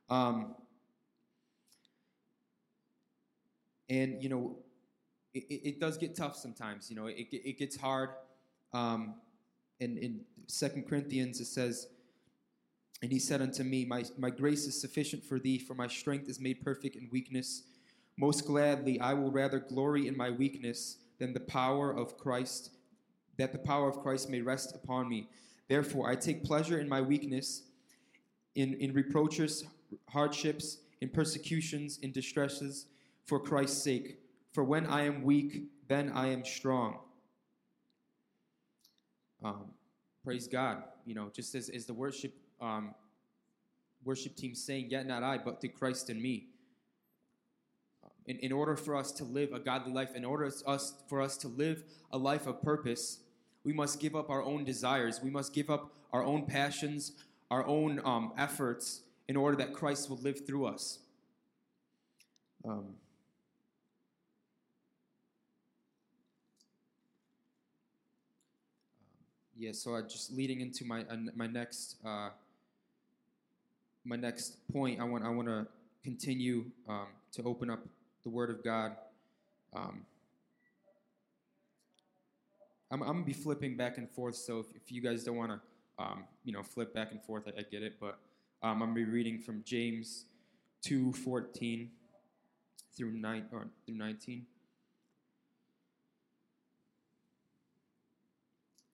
Um, 0.10 0.56
and 3.90 4.22
you 4.22 4.30
know, 4.30 4.58
it, 5.34 5.44
it, 5.50 5.80
does 5.80 5.98
get 5.98 6.16
tough 6.16 6.36
sometimes. 6.36 6.90
You 6.90 6.96
know, 6.96 7.08
it, 7.08 7.28
it 7.32 7.58
gets 7.58 7.76
hard. 7.76 8.10
Um, 8.74 9.16
in 9.80 9.98
in 9.98 10.22
Second 10.48 10.88
Corinthians, 10.88 11.40
it 11.40 11.46
says. 11.46 11.88
And 13.02 13.14
he 13.14 13.20
said 13.20 13.42
unto 13.42 13.64
me, 13.64 13.86
my, 13.86 14.04
my 14.18 14.30
grace 14.30 14.68
is 14.68 14.80
sufficient 14.80 15.24
for 15.24 15.40
thee, 15.40 15.58
for 15.58 15.74
my 15.74 15.88
strength 15.88 16.28
is 16.28 16.38
made 16.38 16.62
perfect 16.62 16.98
in 16.98 17.08
weakness. 17.14 17.64
Most 18.18 18.46
gladly, 18.46 19.00
I 19.00 19.14
will 19.14 19.32
rather 19.32 19.60
glory 19.60 20.08
in 20.10 20.18
my 20.18 20.30
weakness 20.30 20.98
than 21.18 21.34
the 21.34 21.40
power 21.40 21.92
of 21.96 22.18
Christ, 22.18 22.72
that 23.40 23.52
the 23.54 23.58
power 23.58 23.90
of 23.90 24.02
Christ 24.02 24.30
may 24.30 24.42
rest 24.42 24.76
upon 24.76 25.10
me. 25.10 25.30
Therefore, 25.68 26.10
I 26.10 26.16
take 26.16 26.44
pleasure 26.44 26.80
in 26.80 26.88
my 26.88 27.02
weakness, 27.02 27.64
in, 28.56 28.76
in 28.76 28.94
reproaches, 28.94 29.66
hardships, 30.10 30.80
in 31.02 31.10
persecutions, 31.10 32.00
in 32.02 32.12
distresses, 32.12 32.88
for 33.26 33.40
Christ's 33.40 33.82
sake. 33.82 34.20
For 34.54 34.64
when 34.64 34.86
I 34.86 35.06
am 35.06 35.24
weak, 35.24 35.64
then 35.88 36.12
I 36.14 36.28
am 36.28 36.44
strong. 36.44 37.00
Um, 39.44 39.72
praise 40.24 40.48
God. 40.48 40.84
You 41.06 41.16
know, 41.16 41.32
just 41.34 41.56
as, 41.56 41.70
as 41.70 41.86
the 41.86 41.94
worship 41.94 42.34
um, 42.60 42.94
worship 44.04 44.36
team 44.36 44.54
saying, 44.54 44.88
Yet 44.90 45.08
not 45.08 45.24
I, 45.24 45.38
but 45.38 45.62
through 45.62 45.72
Christ 45.72 46.10
in 46.10 46.22
me 46.22 46.50
in, 48.30 48.38
in 48.38 48.52
order 48.52 48.76
for 48.76 48.96
us 48.96 49.12
to 49.14 49.24
live 49.24 49.54
a 49.54 49.60
godly 49.60 49.92
life, 49.92 50.14
in 50.14 50.24
order 50.24 50.46
us, 50.46 50.94
for 51.08 51.20
us 51.20 51.36
to 51.38 51.48
live 51.48 51.84
a 52.12 52.18
life 52.18 52.46
of 52.46 52.62
purpose, 52.62 53.22
we 53.64 53.74
must 53.74 54.00
give 54.00 54.16
up 54.16 54.30
our 54.30 54.44
own 54.44 54.64
desires. 54.64 55.22
We 55.22 55.30
must 55.30 55.54
give 55.54 55.70
up 55.70 55.92
our 56.12 56.24
own 56.24 56.46
passions, 56.46 57.14
our 57.52 57.66
own 57.66 58.02
um, 58.04 58.34
efforts, 58.38 59.02
in 59.28 59.36
order 59.36 59.58
that 59.58 59.74
Christ 59.74 60.10
will 60.10 60.18
live 60.18 60.46
through 60.46 60.66
us. 60.66 61.00
Um, 62.66 62.96
yeah, 69.56 69.72
so 69.74 69.96
I 69.96 70.02
just 70.02 70.32
leading 70.32 70.62
into 70.62 70.86
my 70.86 71.02
uh, 71.02 71.18
my 71.36 71.48
next 71.48 71.98
uh, 72.06 72.30
my 74.06 74.16
next 74.16 74.56
point, 74.72 75.00
I 75.00 75.04
want 75.04 75.24
I 75.24 75.30
want 75.30 75.48
to 75.48 75.68
continue 76.04 76.66
um, 76.88 77.08
to 77.34 77.44
open 77.44 77.70
up 77.70 77.80
the 78.24 78.30
Word 78.30 78.50
of 78.50 78.64
God. 78.64 78.96
Um, 79.74 80.06
I'm, 82.92 83.02
I'm, 83.02 83.08
gonna 83.08 83.24
be 83.24 83.34
flipping 83.34 83.78
back 83.78 83.98
and 83.98 84.10
forth, 84.10 84.36
so 84.36 84.60
if, 84.60 84.66
if 84.76 84.92
you 84.92 85.02
guys 85.02 85.24
don't 85.24 85.38
want 85.38 85.52
to, 85.52 86.04
um, 86.04 86.24
you 86.44 86.54
know, 86.54 86.64
flip 86.64 86.94
back 86.94 87.12
and 87.12 87.22
forth, 87.24 87.44
I, 87.48 87.60
I 87.60 87.64
get 87.64 87.84
it. 87.84 87.98
But 88.00 88.20
um, 88.64 88.74
I'm 88.74 88.80
gonna 88.80 88.94
be 88.94 89.06
reading 89.06 89.40
from 89.40 89.64
James 89.64 90.26
2:14 90.86 91.90
through 92.96 93.12
nine 93.12 93.46
or 93.52 93.68
through 93.86 93.96
19. 93.96 94.46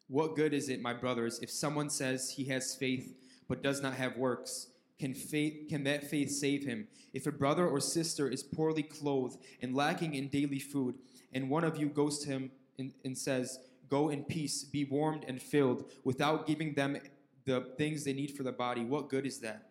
What 0.07 0.35
good 0.35 0.53
is 0.53 0.69
it, 0.69 0.81
my 0.81 0.93
brothers, 0.93 1.39
if 1.41 1.49
someone 1.49 1.89
says 1.89 2.31
he 2.31 2.45
has 2.45 2.75
faith 2.75 3.15
but 3.47 3.63
does 3.63 3.81
not 3.81 3.93
have 3.95 4.17
works? 4.17 4.67
Can, 4.99 5.13
faith, 5.13 5.67
can 5.67 5.83
that 5.85 6.09
faith 6.09 6.31
save 6.31 6.63
him? 6.63 6.87
If 7.13 7.27
a 7.27 7.31
brother 7.31 7.67
or 7.67 7.79
sister 7.79 8.29
is 8.29 8.43
poorly 8.43 8.83
clothed 8.83 9.39
and 9.61 9.75
lacking 9.75 10.13
in 10.13 10.29
daily 10.29 10.59
food, 10.59 10.95
and 11.33 11.49
one 11.49 11.63
of 11.63 11.77
you 11.77 11.89
goes 11.89 12.19
to 12.19 12.29
him 12.29 12.51
and, 12.77 12.93
and 13.03 13.17
says, 13.17 13.59
Go 13.89 14.09
in 14.09 14.23
peace, 14.23 14.63
be 14.63 14.85
warmed 14.85 15.25
and 15.27 15.41
filled, 15.41 15.91
without 16.03 16.47
giving 16.47 16.73
them 16.73 16.97
the 17.45 17.61
things 17.77 18.03
they 18.03 18.13
need 18.13 18.31
for 18.31 18.43
the 18.43 18.51
body, 18.51 18.83
what 18.83 19.09
good 19.09 19.25
is 19.25 19.39
that? 19.39 19.69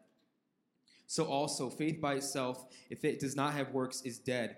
So 1.07 1.25
also, 1.25 1.69
faith 1.69 2.01
by 2.01 2.15
itself, 2.15 2.65
if 2.89 3.05
it 3.05 3.21
does 3.21 3.37
not 3.37 3.55
have 3.55 3.71
works, 3.73 4.03
is 4.03 4.19
dead. 4.19 4.57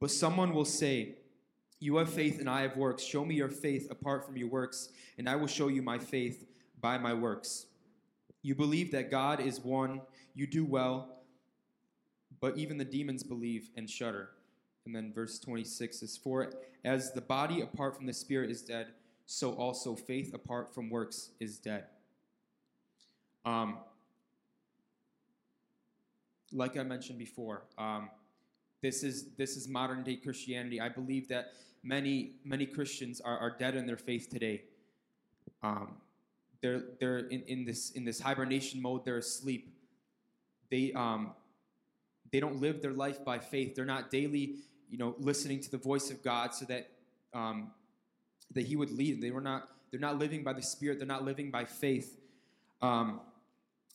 But 0.00 0.10
someone 0.10 0.52
will 0.52 0.64
say, 0.64 1.16
You 1.80 1.96
have 1.96 2.12
faith 2.12 2.40
and 2.40 2.50
I 2.50 2.62
have 2.62 2.76
works. 2.76 3.02
Show 3.02 3.24
me 3.24 3.34
your 3.36 3.48
faith 3.48 3.90
apart 3.90 4.26
from 4.26 4.36
your 4.36 4.48
works, 4.48 4.90
and 5.16 5.28
I 5.28 5.36
will 5.36 5.46
show 5.46 5.68
you 5.68 5.80
my 5.80 5.98
faith 5.98 6.44
by 6.80 6.98
my 6.98 7.14
works. 7.14 7.66
You 8.42 8.54
believe 8.54 8.92
that 8.92 9.10
God 9.10 9.40
is 9.40 9.60
one, 9.60 10.02
you 10.34 10.46
do 10.46 10.64
well, 10.64 11.22
but 12.40 12.58
even 12.58 12.76
the 12.76 12.84
demons 12.84 13.22
believe 13.22 13.70
and 13.76 13.88
shudder. 13.88 14.30
And 14.86 14.94
then 14.94 15.12
verse 15.12 15.38
26 15.38 16.02
is 16.02 16.16
For 16.16 16.52
as 16.84 17.12
the 17.12 17.20
body 17.20 17.62
apart 17.62 17.96
from 17.96 18.06
the 18.06 18.12
spirit 18.12 18.50
is 18.50 18.62
dead, 18.62 18.88
so 19.26 19.52
also 19.52 19.94
faith 19.94 20.34
apart 20.34 20.74
from 20.74 20.90
works 20.90 21.30
is 21.40 21.58
dead. 21.58 21.84
Um, 23.44 23.78
like 26.52 26.76
I 26.76 26.82
mentioned 26.82 27.18
before, 27.18 27.64
um, 27.78 28.10
this 28.82 29.02
is 29.02 29.32
this 29.36 29.56
is 29.56 29.66
modern 29.66 30.02
day 30.02 30.16
Christianity. 30.16 30.80
I 30.80 30.88
believe 30.88 31.28
that 31.28 31.52
many 31.82 32.32
many 32.44 32.66
Christians 32.66 33.20
are, 33.20 33.38
are 33.38 33.56
dead 33.58 33.76
in 33.76 33.86
their 33.86 33.96
faith 33.96 34.28
today. 34.30 34.64
Um, 35.62 35.96
they're 36.60 36.82
they're 37.00 37.18
in, 37.18 37.42
in 37.42 37.64
this 37.64 37.90
in 37.92 38.04
this 38.04 38.20
hibernation 38.20 38.80
mode. 38.80 39.04
They're 39.04 39.18
asleep. 39.18 39.74
They 40.70 40.92
um 40.92 41.32
they 42.30 42.40
don't 42.40 42.60
live 42.60 42.82
their 42.82 42.92
life 42.92 43.24
by 43.24 43.38
faith. 43.38 43.74
They're 43.74 43.84
not 43.84 44.10
daily, 44.10 44.56
you 44.90 44.98
know, 44.98 45.14
listening 45.18 45.60
to 45.60 45.70
the 45.70 45.78
voice 45.78 46.10
of 46.10 46.22
God 46.22 46.54
so 46.54 46.64
that 46.66 46.90
um, 47.32 47.72
that 48.52 48.66
He 48.66 48.76
would 48.76 48.90
lead. 48.90 49.20
They 49.20 49.30
were 49.30 49.40
not. 49.40 49.68
They're 49.90 50.00
not 50.00 50.18
living 50.18 50.42
by 50.42 50.52
the 50.52 50.62
Spirit. 50.62 50.98
They're 50.98 51.06
not 51.06 51.24
living 51.24 51.50
by 51.50 51.64
faith. 51.64 52.18
Um, 52.82 53.20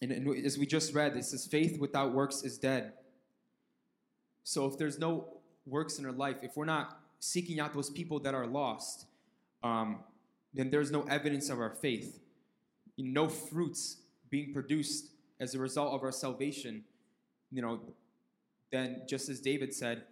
and, 0.02 0.12
and 0.12 0.46
as 0.46 0.58
we 0.58 0.66
just 0.66 0.94
read, 0.94 1.16
it 1.16 1.26
says, 1.26 1.46
"Faith 1.46 1.80
without 1.80 2.14
works 2.14 2.44
is 2.44 2.58
dead." 2.58 2.94
So 4.44 4.66
if 4.66 4.78
there's 4.78 4.98
no 4.98 5.38
works 5.66 6.00
in 6.00 6.06
our 6.06 6.12
life, 6.12 6.38
if 6.42 6.56
we're 6.56 6.66
not 6.66 7.00
seeking 7.20 7.60
out 7.60 7.74
those 7.74 7.90
people 7.90 8.20
that 8.22 8.34
are 8.34 8.48
lost, 8.48 9.06
um, 9.62 10.00
then 10.54 10.70
there's 10.70 10.90
no 10.90 11.04
evidence 11.04 11.50
of 11.50 11.60
our 11.60 11.70
faith 11.70 12.20
no 13.00 13.28
fruits 13.28 13.98
being 14.30 14.54
produced 14.54 15.12
as 15.40 15.56
a 15.56 15.60
result 15.60 15.94
of 15.94 16.04
our 16.04 16.12
salvation, 16.12 16.84
you 17.52 17.62
know, 17.62 17.80
then 18.72 19.02
just 19.08 19.30
as 19.30 19.40
David 19.40 19.74
said, 19.74 20.04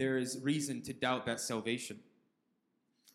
there 0.00 0.18
is 0.18 0.40
reason 0.42 0.82
to 0.82 0.92
doubt 0.92 1.26
that 1.26 1.40
salvation. 1.40 2.00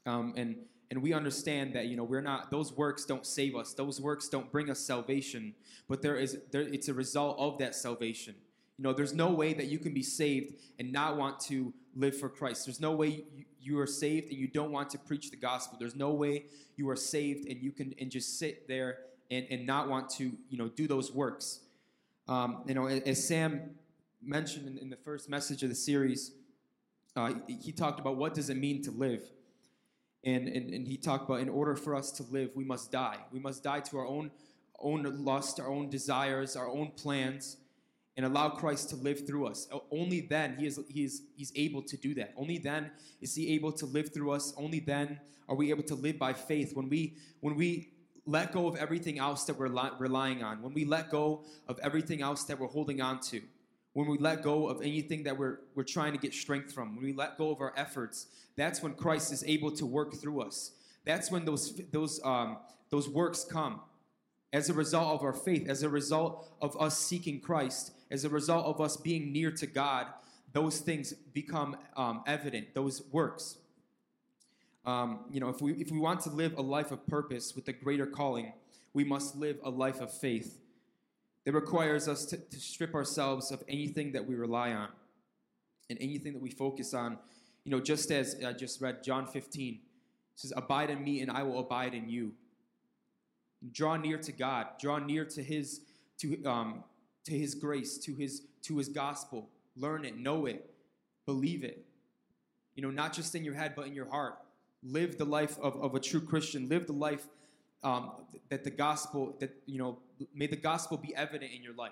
Um, 0.06 0.34
and 0.38 0.56
and 0.92 1.01
we 1.01 1.13
understand 1.13 1.74
that 1.74 1.88
you 1.88 1.98
know 1.98 2.04
we're 2.04 2.22
not 2.22 2.51
those 2.51 2.72
works 2.72 3.06
don't 3.06 3.25
save 3.25 3.56
us 3.56 3.74
those 3.74 4.00
works 4.00 4.30
don't 4.30 4.51
bring 4.51 4.70
us 4.70 4.80
salvation 4.80 5.56
but 5.89 6.04
there 6.04 6.15
is 6.15 6.38
there 6.51 6.62
it's 6.62 6.88
a 6.89 6.94
result 6.94 7.39
of 7.39 7.58
that 7.58 7.74
salvation 7.74 8.36
you 8.77 8.84
know 8.84 8.94
there's 8.94 9.15
no 9.15 9.32
way 9.32 9.51
that 9.51 9.65
you 9.65 9.80
can 9.80 9.96
be 9.96 10.04
saved 10.04 10.54
and 10.77 10.92
not 10.92 11.18
want 11.18 11.39
to 11.39 11.74
live 11.96 12.15
for 12.15 12.30
christ 12.30 12.68
there's 12.68 12.80
no 12.80 12.92
way 12.92 13.25
you, 13.34 13.46
you 13.65 13.80
are 13.80 13.88
saved 13.88 14.30
and 14.30 14.38
you 14.38 14.48
don't 14.48 14.72
want 14.72 14.92
to 14.92 15.00
preach 15.00 15.32
the 15.32 15.38
gospel. 15.38 15.77
There's 15.80 15.96
no 15.96 16.12
way 16.12 16.46
you 16.77 16.88
are 16.89 16.96
saved 16.96 17.50
and 17.50 17.62
you 17.62 17.72
can 17.72 17.96
and 18.00 18.12
just 18.12 18.38
sit 18.38 18.68
there 18.68 19.00
and, 19.32 19.46
and 19.50 19.65
not 19.65 19.89
want 19.89 20.10
to 20.12 20.32
you 20.50 20.58
know 20.58 20.70
do 20.70 20.88
those 20.88 21.12
works. 21.12 21.62
Um, 22.27 22.63
you 22.68 22.75
know, 22.75 22.88
as 22.88 23.27
Sam 23.27 23.72
mentioned 24.22 24.68
in, 24.68 24.77
in, 24.77 24.89
the 24.89 24.98
first 24.98 25.30
message 25.30 25.62
of 25.62 25.70
the 25.70 25.75
series, 25.75 26.32
uh, 27.15 27.34
he, 27.48 27.72
talked 27.72 28.00
about 28.00 28.17
what 28.17 28.34
does 28.34 28.50
it 28.50 28.57
mean 28.57 28.81
to 28.84 28.91
live. 28.91 29.22
And, 30.24 30.48
and, 30.48 30.74
and 30.74 30.88
he 30.88 30.98
talked 30.98 31.29
about 31.29 31.39
in 31.39 31.50
order 31.50 31.75
for 31.75 31.95
us 31.95 32.12
to 32.13 32.24
live, 32.24 32.51
we 32.55 32.65
must 32.65 32.91
die. 32.91 33.17
We 33.31 33.39
must 33.39 33.63
die 33.63 33.79
to 33.81 33.98
our 33.98 34.07
own 34.07 34.31
own 34.79 35.03
lust, 35.24 35.60
our 35.60 35.69
own 35.69 35.89
desires, 35.89 36.55
our 36.55 36.67
own 36.67 36.91
plans, 36.91 37.57
and 38.17 38.25
allow 38.25 38.50
Christ 38.50 38.89
to 38.89 38.95
live 38.95 39.25
through 39.25 39.48
us. 39.48 39.67
Only 39.91 40.22
then 40.22 40.55
he 40.57 40.67
is, 40.67 40.79
he 40.89 41.03
is 41.03 41.24
he's 41.36 41.51
able 41.55 41.81
to 41.84 41.98
do 41.98 42.13
that. 42.15 42.34
Only 42.38 42.57
then 42.57 42.91
is 43.22 43.36
he 43.36 43.53
able 43.55 43.72
to 43.74 43.86
live 43.86 44.13
through 44.13 44.31
us. 44.31 44.53
Only 44.57 44.79
then 44.79 45.19
are 45.50 45.55
we 45.55 45.69
able 45.69 45.84
to 45.84 45.95
live 45.95 46.17
by 46.17 46.34
faith. 46.34 46.75
When 46.75 46.89
we 46.89 47.15
when 47.41 47.55
we 47.55 47.91
let 48.25 48.51
go 48.51 48.67
of 48.67 48.75
everything 48.77 49.19
else 49.19 49.43
that 49.45 49.57
we're 49.57 49.69
relying 50.00 50.43
on, 50.43 50.62
when 50.62 50.74
we 50.74 50.86
let 50.86 51.12
go 51.12 51.43
of 51.67 51.77
everything 51.84 52.22
else 52.22 52.43
that 52.45 52.60
we're 52.60 52.67
holding 52.67 53.01
on 53.01 53.19
to, 53.19 53.41
when 53.96 54.10
we 54.10 54.18
let 54.18 54.44
go 54.44 54.68
of 54.68 54.82
anything 54.82 55.24
that 55.24 55.38
we're, 55.38 55.60
we're 55.74 55.84
trying 55.84 56.12
to 56.12 56.20
get 56.20 56.34
strength 56.34 56.74
from, 56.74 56.98
when 56.98 57.06
we 57.06 57.14
let 57.14 57.38
go 57.38 57.50
of 57.50 57.62
our 57.62 57.74
efforts, 57.78 58.28
that's 58.58 58.84
when 58.84 58.94
Christ 58.94 59.32
is 59.32 59.42
able 59.48 59.72
to 59.72 59.86
work 59.86 60.14
through 60.16 60.42
us. 60.42 60.72
That's 61.06 61.32
when 61.32 61.46
those, 61.46 61.82
those, 61.94 62.20
um, 62.25 62.58
those 62.90 63.08
works 63.08 63.46
come. 63.50 63.80
As 64.52 64.70
a 64.70 64.74
result 64.74 65.18
of 65.18 65.24
our 65.24 65.32
faith, 65.32 65.70
as 65.70 65.82
a 65.82 65.88
result 65.88 66.46
of 66.62 66.75
us 66.80 66.98
seeking 66.98 67.40
Christ, 67.40 67.94
as 68.12 68.25
a 68.25 68.30
result 68.30 68.66
of 68.66 68.82
us 68.82 68.98
being 68.98 69.32
near 69.32 69.50
to 69.52 69.66
God, 69.66 70.08
those 70.52 70.80
things 70.80 71.14
become 71.14 71.78
um, 71.96 72.22
evident, 72.28 72.74
those 72.74 73.02
works. 73.14 73.60
Um, 74.86 75.20
you 75.32 75.40
know, 75.40 75.48
if 75.48 75.62
we, 75.62 75.72
if 75.75 75.90
we 75.90 76.00
want 76.00 76.20
to 76.22 76.30
live 76.32 76.58
a 76.58 76.62
life 76.62 76.92
of 76.92 77.08
purpose 77.08 77.56
with 77.56 77.70
a 77.70 77.74
greater 77.74 78.06
calling, 78.06 78.52
we 78.94 79.06
must 79.06 79.38
live 79.38 79.58
a 79.64 79.70
life 79.70 80.02
of 80.02 80.12
faith 80.12 80.58
that 81.46 81.54
requires 81.54 82.08
us 82.08 82.25
to, 82.25 82.38
to 82.38 82.60
strip 82.60 82.94
ourselves 82.96 83.52
of 83.52 83.64
anything 83.68 84.12
that 84.14 84.25
we 84.25 84.36
rely 84.36 84.72
on 84.72 84.90
and 85.90 85.98
anything 86.02 86.34
that 86.34 86.42
we 86.42 86.50
focus 86.50 86.94
on. 86.94 87.18
You 87.64 87.72
know, 87.72 87.80
just 87.80 88.12
as 88.12 88.36
I 88.46 88.54
just 88.54 88.82
read 88.82 89.04
John 89.04 89.28
15 89.28 89.80
says, 90.36 90.54
Abide 90.56 90.90
in 90.90 91.04
me 91.04 91.22
and 91.22 91.32
I 91.32 91.44
will 91.44 91.60
abide 91.60 91.94
in 91.94 92.10
you. 92.10 92.34
Draw 93.72 93.98
near 93.98 94.18
to 94.18 94.32
God, 94.32 94.68
draw 94.80 95.00
near 95.00 95.25
to 95.25 95.42
his 95.42 95.82
to 96.20 96.44
um, 96.46 96.84
to 97.25 97.38
his 97.38 97.56
grace, 97.56 97.98
to 98.00 98.14
his 98.14 98.44
to 98.64 98.78
his 98.78 98.90
gospel. 98.90 99.50
Learn 99.75 100.06
it, 100.06 100.18
know 100.18 100.46
it, 100.46 100.70
believe 101.25 101.64
it. 101.64 101.86
You 102.75 102.84
know, 102.84 102.92
not 102.92 103.14
just 103.14 103.36
in 103.36 103.44
your 103.44 103.56
head, 103.56 103.74
but 103.75 103.88
in 103.88 103.94
your 103.94 104.10
heart. 104.10 104.38
Live 104.84 105.18
the 105.18 105.25
life 105.25 105.58
of, 105.60 105.75
of 105.82 105.96
a 105.96 106.00
true 106.00 106.22
Christian. 106.22 106.70
Live 106.70 106.86
the 106.86 106.94
life 106.94 107.25
um, 107.84 108.12
that 108.50 108.64
the 108.64 108.70
gospel, 108.70 109.36
that, 109.40 109.52
you 109.66 109.80
know, 109.80 110.00
may 110.34 110.48
the 110.48 110.55
gospel 110.55 110.98
be 110.98 111.15
evident 111.15 111.51
in 111.53 111.63
your 111.63 111.74
life, 111.74 111.91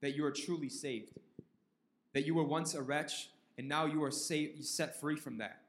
that 0.00 0.14
you 0.14 0.24
are 0.24 0.30
truly 0.30 0.68
saved, 0.68 1.12
that 2.14 2.26
you 2.26 2.34
were 2.34 2.44
once 2.44 2.74
a 2.74 2.82
wretch 2.82 3.30
and 3.58 3.68
now 3.68 3.86
you 3.86 4.02
are 4.02 4.10
saved, 4.10 4.64
set 4.64 4.98
free 4.98 5.16
from 5.16 5.38
that. 5.38 5.60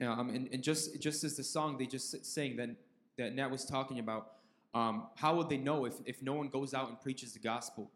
Um, 0.00 0.30
and, 0.30 0.48
and 0.52 0.62
just, 0.62 1.00
just 1.00 1.24
as 1.24 1.36
the 1.36 1.42
song 1.42 1.76
they 1.76 1.86
just 1.86 2.24
sang 2.24 2.56
that, 2.56 2.70
that 3.16 3.34
Nat 3.34 3.50
was 3.50 3.64
talking 3.64 3.98
about, 3.98 4.32
um, 4.74 5.08
how 5.16 5.34
would 5.36 5.48
they 5.48 5.56
know 5.56 5.84
if, 5.84 5.94
if 6.06 6.22
no 6.22 6.34
one 6.34 6.48
goes 6.48 6.72
out 6.72 6.88
and 6.88 7.00
preaches 7.00 7.32
the 7.32 7.40
gospel? 7.40 7.90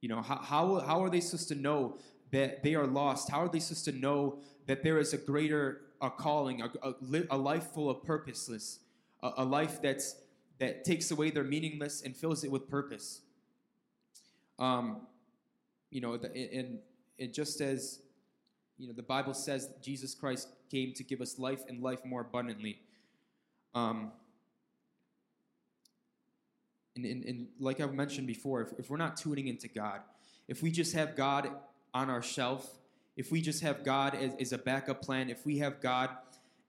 You 0.00 0.08
know, 0.08 0.22
how, 0.22 0.36
how, 0.36 0.80
how 0.80 1.04
are 1.04 1.10
they 1.10 1.20
supposed 1.20 1.48
to 1.48 1.54
know 1.54 1.98
that 2.32 2.62
they 2.62 2.74
are 2.74 2.86
lost? 2.86 3.30
How 3.30 3.42
are 3.42 3.48
they 3.48 3.60
supposed 3.60 3.84
to 3.84 3.92
know 3.92 4.40
that 4.66 4.82
there 4.82 4.98
is 4.98 5.12
a 5.12 5.18
greater 5.18 5.82
a 6.00 6.10
calling, 6.10 6.62
a, 6.62 6.70
a, 6.82 6.94
a 7.30 7.36
life 7.36 7.72
full 7.72 7.90
of 7.90 8.02
purposeless, 8.02 8.80
a, 9.22 9.32
a 9.38 9.44
life 9.44 9.80
that's, 9.82 10.16
that 10.58 10.84
takes 10.84 11.10
away 11.10 11.30
their 11.30 11.44
meaningless 11.44 12.02
and 12.02 12.16
fills 12.16 12.44
it 12.44 12.50
with 12.50 12.68
purpose? 12.68 13.22
Um, 14.58 15.06
you 15.90 16.00
know, 16.00 16.16
the, 16.16 16.34
and, 16.36 16.78
and 17.18 17.32
just 17.32 17.60
as 17.60 18.00
you 18.80 18.86
know, 18.88 18.94
the 18.94 19.02
Bible 19.02 19.34
says 19.34 19.68
Jesus 19.82 20.14
Christ 20.14 20.48
came 20.70 20.94
to 20.94 21.04
give 21.04 21.20
us 21.20 21.38
life 21.38 21.62
and 21.68 21.82
life 21.82 22.02
more 22.04 22.22
abundantly. 22.22 22.80
Um, 23.74 24.12
and, 26.96 27.04
and, 27.04 27.24
and 27.24 27.46
like 27.58 27.80
I 27.80 27.86
mentioned 27.86 28.26
before, 28.26 28.62
if, 28.62 28.72
if 28.78 28.90
we're 28.90 28.96
not 28.96 29.16
tuning 29.16 29.48
into 29.48 29.68
God, 29.68 30.00
if 30.48 30.62
we 30.62 30.70
just 30.70 30.94
have 30.94 31.14
God 31.14 31.50
on 31.92 32.08
our 32.08 32.22
shelf, 32.22 32.78
if 33.16 33.30
we 33.30 33.42
just 33.42 33.62
have 33.62 33.84
God 33.84 34.14
as, 34.14 34.32
as 34.40 34.52
a 34.52 34.58
backup 34.58 35.02
plan, 35.02 35.28
if 35.28 35.44
we 35.44 35.58
have 35.58 35.80
God 35.80 36.10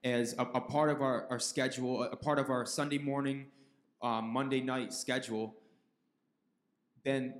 as 0.04 0.34
a, 0.38 0.42
a 0.42 0.60
part 0.60 0.90
of 0.90 1.00
our, 1.00 1.26
our 1.30 1.38
schedule, 1.38 2.02
a 2.02 2.16
part 2.16 2.38
of 2.38 2.50
our 2.50 2.66
Sunday 2.66 2.98
morning, 2.98 3.46
um, 4.02 4.28
Monday 4.28 4.60
night 4.60 4.92
schedule, 4.92 5.54
then 7.04 7.34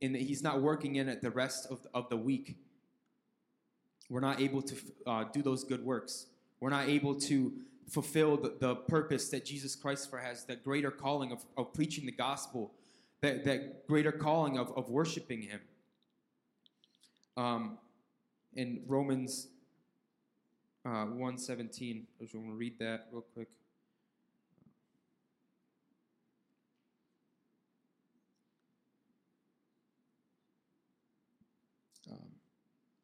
in 0.00 0.12
the, 0.12 0.18
He's 0.18 0.42
not 0.42 0.60
working 0.60 0.96
in 0.96 1.08
it 1.08 1.22
the 1.22 1.30
rest 1.30 1.70
of, 1.70 1.86
of 1.94 2.08
the 2.08 2.16
week. 2.16 2.56
We're 4.10 4.20
not 4.20 4.40
able 4.40 4.62
to 4.62 4.76
uh, 5.06 5.24
do 5.32 5.42
those 5.42 5.64
good 5.64 5.84
works. 5.84 6.26
We're 6.60 6.70
not 6.70 6.88
able 6.88 7.14
to 7.20 7.52
fulfill 7.88 8.36
the, 8.36 8.54
the 8.58 8.74
purpose 8.74 9.28
that 9.28 9.44
Jesus 9.44 9.76
Christ 9.76 10.10
for 10.10 10.18
has, 10.18 10.44
that 10.44 10.64
greater 10.64 10.90
calling 10.90 11.30
of, 11.30 11.44
of 11.56 11.72
preaching 11.72 12.04
the 12.06 12.12
gospel, 12.12 12.72
that, 13.20 13.44
that 13.44 13.86
greater 13.86 14.12
calling 14.12 14.58
of, 14.58 14.76
of 14.76 14.88
worshiping 14.88 15.42
Him. 15.42 15.60
Um, 17.36 17.78
in 18.54 18.82
Romans 18.88 19.46
uh, 20.88 21.04
117, 21.04 22.06
I 22.18 22.24
just 22.24 22.34
want 22.34 22.48
to 22.48 22.54
read 22.54 22.78
that 22.78 23.08
real 23.12 23.24
quick. 23.34 23.48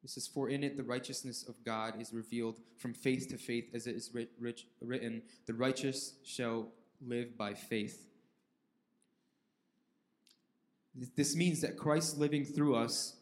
It 0.04 0.10
says, 0.10 0.26
For 0.26 0.50
in 0.50 0.62
it 0.62 0.76
the 0.76 0.82
righteousness 0.82 1.44
of 1.48 1.54
God 1.64 2.00
is 2.00 2.12
revealed 2.12 2.60
from 2.76 2.92
faith 2.92 3.28
to 3.30 3.38
faith, 3.38 3.70
as 3.74 3.86
it 3.86 3.96
is 3.96 4.10
writ- 4.12 4.32
rich, 4.38 4.66
written, 4.82 5.22
The 5.46 5.54
righteous 5.54 6.14
shall 6.22 6.68
live 7.00 7.38
by 7.38 7.54
faith. 7.54 8.06
This 11.16 11.34
means 11.34 11.62
that 11.62 11.78
Christ 11.78 12.18
living 12.18 12.44
through 12.44 12.76
us, 12.76 13.16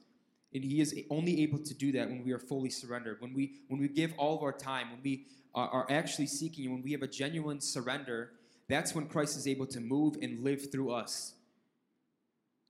and 0.55 0.65
He 0.65 0.81
is 0.81 0.95
only 1.11 1.43
able 1.43 1.59
to 1.59 1.75
do 1.75 1.93
that 1.93 2.09
when 2.09 2.25
we 2.25 2.33
are 2.33 2.39
fully 2.39 2.71
surrendered, 2.71 3.21
when 3.21 3.35
we, 3.35 3.55
when 3.69 3.81
we 3.81 3.89
give 3.89 4.13
all 4.19 4.37
of 4.37 4.43
our 4.43 4.53
time, 4.53 4.91
when 4.91 5.01
we 5.03 5.27
are, 5.55 5.69
are 5.69 5.87
actually 5.91 6.27
seeking, 6.27 6.71
when 6.71 6.83
we 6.83 6.93
have 6.93 7.03
a 7.03 7.09
genuine 7.09 7.61
surrender, 7.61 8.33
that's 8.69 8.95
when 8.95 9.07
Christ 9.07 9.37
is 9.37 9.47
able 9.47 9.67
to 9.67 9.81
move 9.81 10.17
and 10.23 10.43
live 10.43 10.71
through 10.71 10.93
us. 10.93 11.35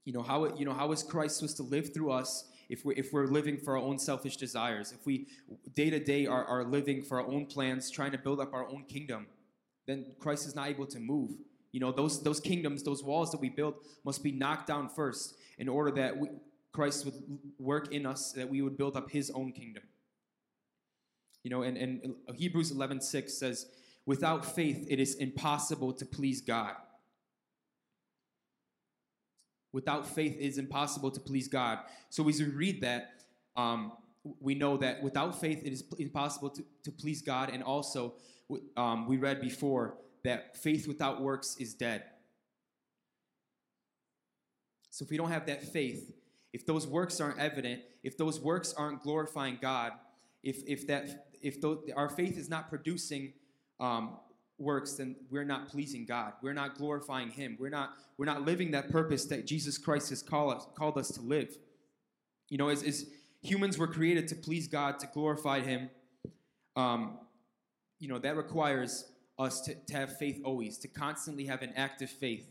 You 0.04 0.12
know, 0.12 0.22
how, 0.22 0.56
you 0.56 0.64
know, 0.64 0.72
how 0.72 0.90
is 0.92 1.02
Christ 1.02 1.36
supposed 1.36 1.56
to 1.58 1.62
live 1.62 1.94
through 1.94 2.10
us 2.10 2.44
if 2.68 2.84
we're, 2.84 2.94
if 2.94 3.12
we're 3.12 3.26
living 3.26 3.58
for 3.58 3.76
our 3.76 3.82
own 3.82 3.98
selfish 3.98 4.36
desires, 4.36 4.92
if 4.92 5.06
we 5.06 5.28
day 5.74 5.90
to 5.90 6.00
day 6.00 6.26
are, 6.26 6.44
are 6.44 6.64
living 6.64 7.02
for 7.02 7.20
our 7.20 7.26
own 7.26 7.46
plans, 7.46 7.90
trying 7.90 8.12
to 8.12 8.18
build 8.18 8.40
up 8.40 8.52
our 8.52 8.66
own 8.66 8.84
kingdom, 8.88 9.26
then 9.86 10.06
Christ 10.18 10.46
is 10.46 10.54
not 10.54 10.68
able 10.68 10.86
to 10.86 10.98
move. 10.98 11.32
You 11.70 11.80
know, 11.80 11.92
those, 11.92 12.22
those 12.22 12.40
kingdoms, 12.40 12.82
those 12.82 13.02
walls 13.02 13.30
that 13.30 13.40
we 13.40 13.48
build 13.48 13.74
must 14.04 14.22
be 14.22 14.32
knocked 14.32 14.66
down 14.66 14.88
first 14.88 15.34
in 15.58 15.68
order 15.68 15.90
that 15.92 16.16
we, 16.16 16.28
Christ 16.72 17.04
would 17.04 17.14
work 17.58 17.92
in 17.92 18.06
us, 18.06 18.32
that 18.32 18.48
we 18.48 18.62
would 18.62 18.76
build 18.76 18.96
up 18.96 19.10
his 19.10 19.30
own 19.30 19.52
kingdom. 19.52 19.82
You 21.42 21.50
know, 21.50 21.62
and, 21.62 21.76
and 21.76 22.14
Hebrews 22.34 22.70
11 22.70 23.00
6 23.00 23.34
says, 23.34 23.66
Without 24.06 24.44
faith, 24.44 24.86
it 24.88 24.98
is 24.98 25.14
impossible 25.16 25.92
to 25.94 26.04
please 26.04 26.40
God. 26.40 26.74
Without 29.72 30.06
faith, 30.06 30.36
it 30.38 30.44
is 30.44 30.58
impossible 30.58 31.10
to 31.10 31.20
please 31.20 31.48
God. 31.48 31.78
So 32.10 32.28
as 32.28 32.40
we 32.40 32.46
read 32.46 32.82
that, 32.82 33.22
um, 33.56 33.92
we 34.40 34.54
know 34.54 34.76
that 34.76 35.02
without 35.02 35.40
faith, 35.40 35.62
it 35.64 35.72
is 35.72 35.84
impossible 35.98 36.50
to, 36.50 36.64
to 36.84 36.92
please 36.92 37.22
God. 37.22 37.50
And 37.50 37.62
also, 37.62 38.14
um, 38.76 39.06
we 39.06 39.16
read 39.16 39.40
before 39.40 39.96
that 40.24 40.56
faith 40.56 40.86
without 40.86 41.20
works 41.20 41.56
is 41.58 41.74
dead. 41.74 42.04
So 44.90 45.04
if 45.04 45.10
we 45.10 45.16
don't 45.16 45.30
have 45.30 45.46
that 45.46 45.62
faith, 45.62 46.12
if 46.52 46.66
those 46.66 46.86
works 46.86 47.20
aren't 47.20 47.38
evident, 47.38 47.82
if 48.02 48.16
those 48.16 48.40
works 48.40 48.74
aren't 48.76 49.02
glorifying 49.02 49.58
God, 49.60 49.92
if, 50.42 50.62
if, 50.66 50.86
that, 50.86 51.28
if 51.40 51.56
our 51.96 52.08
faith 52.08 52.36
is 52.36 52.48
not 52.48 52.68
producing 52.68 53.32
um, 53.80 54.16
works, 54.58 54.94
then 54.94 55.16
we're 55.30 55.44
not 55.44 55.68
pleasing 55.68 56.04
God. 56.04 56.34
We're 56.42 56.52
not 56.52 56.76
glorifying 56.76 57.30
Him. 57.30 57.56
We're 57.58 57.70
not, 57.70 57.90
we're 58.18 58.26
not 58.26 58.44
living 58.44 58.70
that 58.72 58.90
purpose 58.90 59.24
that 59.26 59.46
Jesus 59.46 59.78
Christ 59.78 60.10
has 60.10 60.22
called 60.22 60.54
us, 60.54 60.66
called 60.74 60.98
us 60.98 61.08
to 61.12 61.20
live. 61.20 61.56
You 62.48 62.58
know, 62.58 62.68
as, 62.68 62.82
as 62.82 63.06
humans 63.42 63.78
were 63.78 63.88
created 63.88 64.28
to 64.28 64.34
please 64.34 64.68
God, 64.68 64.98
to 65.00 65.06
glorify 65.06 65.60
Him, 65.60 65.90
um, 66.76 67.18
you 67.98 68.08
know, 68.08 68.18
that 68.18 68.36
requires 68.36 69.10
us 69.38 69.60
to, 69.62 69.74
to 69.74 69.94
have 69.94 70.18
faith 70.18 70.40
always, 70.44 70.78
to 70.78 70.88
constantly 70.88 71.46
have 71.46 71.62
an 71.62 71.72
active 71.76 72.10
faith, 72.10 72.46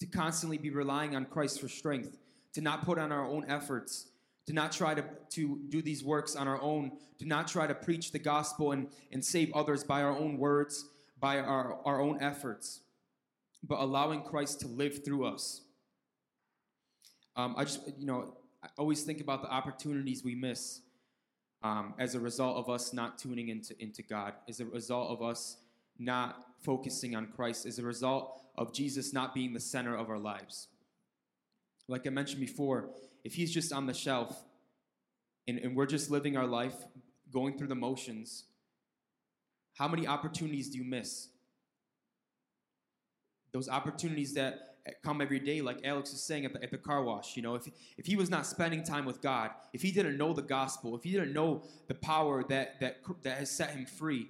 to 0.00 0.06
constantly 0.06 0.58
be 0.58 0.70
relying 0.70 1.14
on 1.14 1.24
Christ 1.24 1.60
for 1.60 1.68
strength, 1.68 2.18
to 2.56 2.62
not 2.62 2.86
put 2.86 2.98
on 2.98 3.12
our 3.12 3.28
own 3.28 3.44
efforts, 3.48 4.06
to 4.46 4.54
not 4.54 4.72
try 4.72 4.94
to, 4.94 5.04
to 5.28 5.60
do 5.68 5.82
these 5.82 6.02
works 6.02 6.34
on 6.34 6.48
our 6.48 6.58
own, 6.62 6.90
to 7.18 7.26
not 7.26 7.46
try 7.46 7.66
to 7.66 7.74
preach 7.74 8.12
the 8.12 8.18
gospel 8.18 8.72
and, 8.72 8.88
and 9.12 9.22
save 9.22 9.52
others 9.52 9.84
by 9.84 10.00
our 10.00 10.16
own 10.16 10.38
words, 10.38 10.86
by 11.20 11.38
our, 11.38 11.78
our 11.84 12.00
own 12.00 12.16
efforts, 12.22 12.80
but 13.62 13.78
allowing 13.78 14.22
Christ 14.22 14.60
to 14.60 14.68
live 14.68 15.04
through 15.04 15.26
us. 15.26 15.60
Um, 17.36 17.56
I 17.58 17.64
just, 17.64 17.80
you 17.98 18.06
know, 18.06 18.32
I 18.64 18.68
always 18.78 19.02
think 19.02 19.20
about 19.20 19.42
the 19.42 19.52
opportunities 19.52 20.24
we 20.24 20.34
miss 20.34 20.80
um, 21.62 21.92
as 21.98 22.14
a 22.14 22.20
result 22.20 22.56
of 22.56 22.70
us 22.70 22.94
not 22.94 23.18
tuning 23.18 23.50
into, 23.50 23.78
into 23.82 24.02
God, 24.02 24.32
as 24.48 24.60
a 24.60 24.64
result 24.64 25.10
of 25.10 25.20
us 25.20 25.58
not 25.98 26.42
focusing 26.62 27.16
on 27.16 27.26
Christ, 27.26 27.66
as 27.66 27.78
a 27.78 27.82
result 27.82 28.40
of 28.56 28.72
Jesus 28.72 29.12
not 29.12 29.34
being 29.34 29.52
the 29.52 29.60
center 29.60 29.94
of 29.94 30.08
our 30.08 30.18
lives. 30.18 30.68
Like 31.88 32.06
I 32.06 32.10
mentioned 32.10 32.40
before, 32.40 32.90
if 33.24 33.34
He's 33.34 33.52
just 33.52 33.72
on 33.72 33.86
the 33.86 33.94
shelf 33.94 34.44
and, 35.46 35.58
and 35.58 35.76
we're 35.76 35.86
just 35.86 36.10
living 36.10 36.36
our 36.36 36.46
life, 36.46 36.74
going 37.32 37.58
through 37.58 37.68
the 37.68 37.74
motions, 37.74 38.44
how 39.74 39.88
many 39.88 40.06
opportunities 40.06 40.70
do 40.70 40.78
you 40.78 40.84
miss? 40.84 41.28
Those 43.52 43.68
opportunities 43.68 44.34
that 44.34 44.76
come 45.02 45.20
every 45.20 45.40
day, 45.40 45.60
like 45.60 45.80
Alex 45.84 46.12
is 46.12 46.22
saying 46.22 46.44
at 46.44 46.52
the, 46.52 46.62
at 46.62 46.70
the 46.70 46.78
car 46.78 47.02
wash. 47.02 47.36
You 47.36 47.42
know, 47.42 47.54
if, 47.54 47.68
if 47.96 48.06
he 48.06 48.16
was 48.16 48.30
not 48.30 48.46
spending 48.46 48.82
time 48.82 49.04
with 49.04 49.20
God, 49.20 49.50
if 49.72 49.82
he 49.82 49.90
didn't 49.90 50.16
know 50.16 50.32
the 50.32 50.42
gospel, 50.42 50.96
if 50.96 51.02
he 51.02 51.12
didn't 51.12 51.32
know 51.32 51.62
the 51.88 51.94
power 51.94 52.44
that, 52.48 52.80
that, 52.80 52.98
that 53.22 53.38
has 53.38 53.50
set 53.50 53.70
him 53.70 53.86
free, 53.86 54.28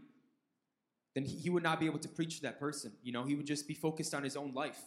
then 1.14 1.24
he, 1.24 1.36
he 1.36 1.50
would 1.50 1.62
not 1.62 1.80
be 1.80 1.86
able 1.86 1.98
to 1.98 2.08
preach 2.08 2.36
to 2.36 2.42
that 2.42 2.58
person. 2.58 2.92
You 3.02 3.12
know, 3.12 3.24
he 3.24 3.34
would 3.34 3.46
just 3.46 3.68
be 3.68 3.74
focused 3.74 4.14
on 4.14 4.22
his 4.22 4.36
own 4.36 4.52
life. 4.54 4.80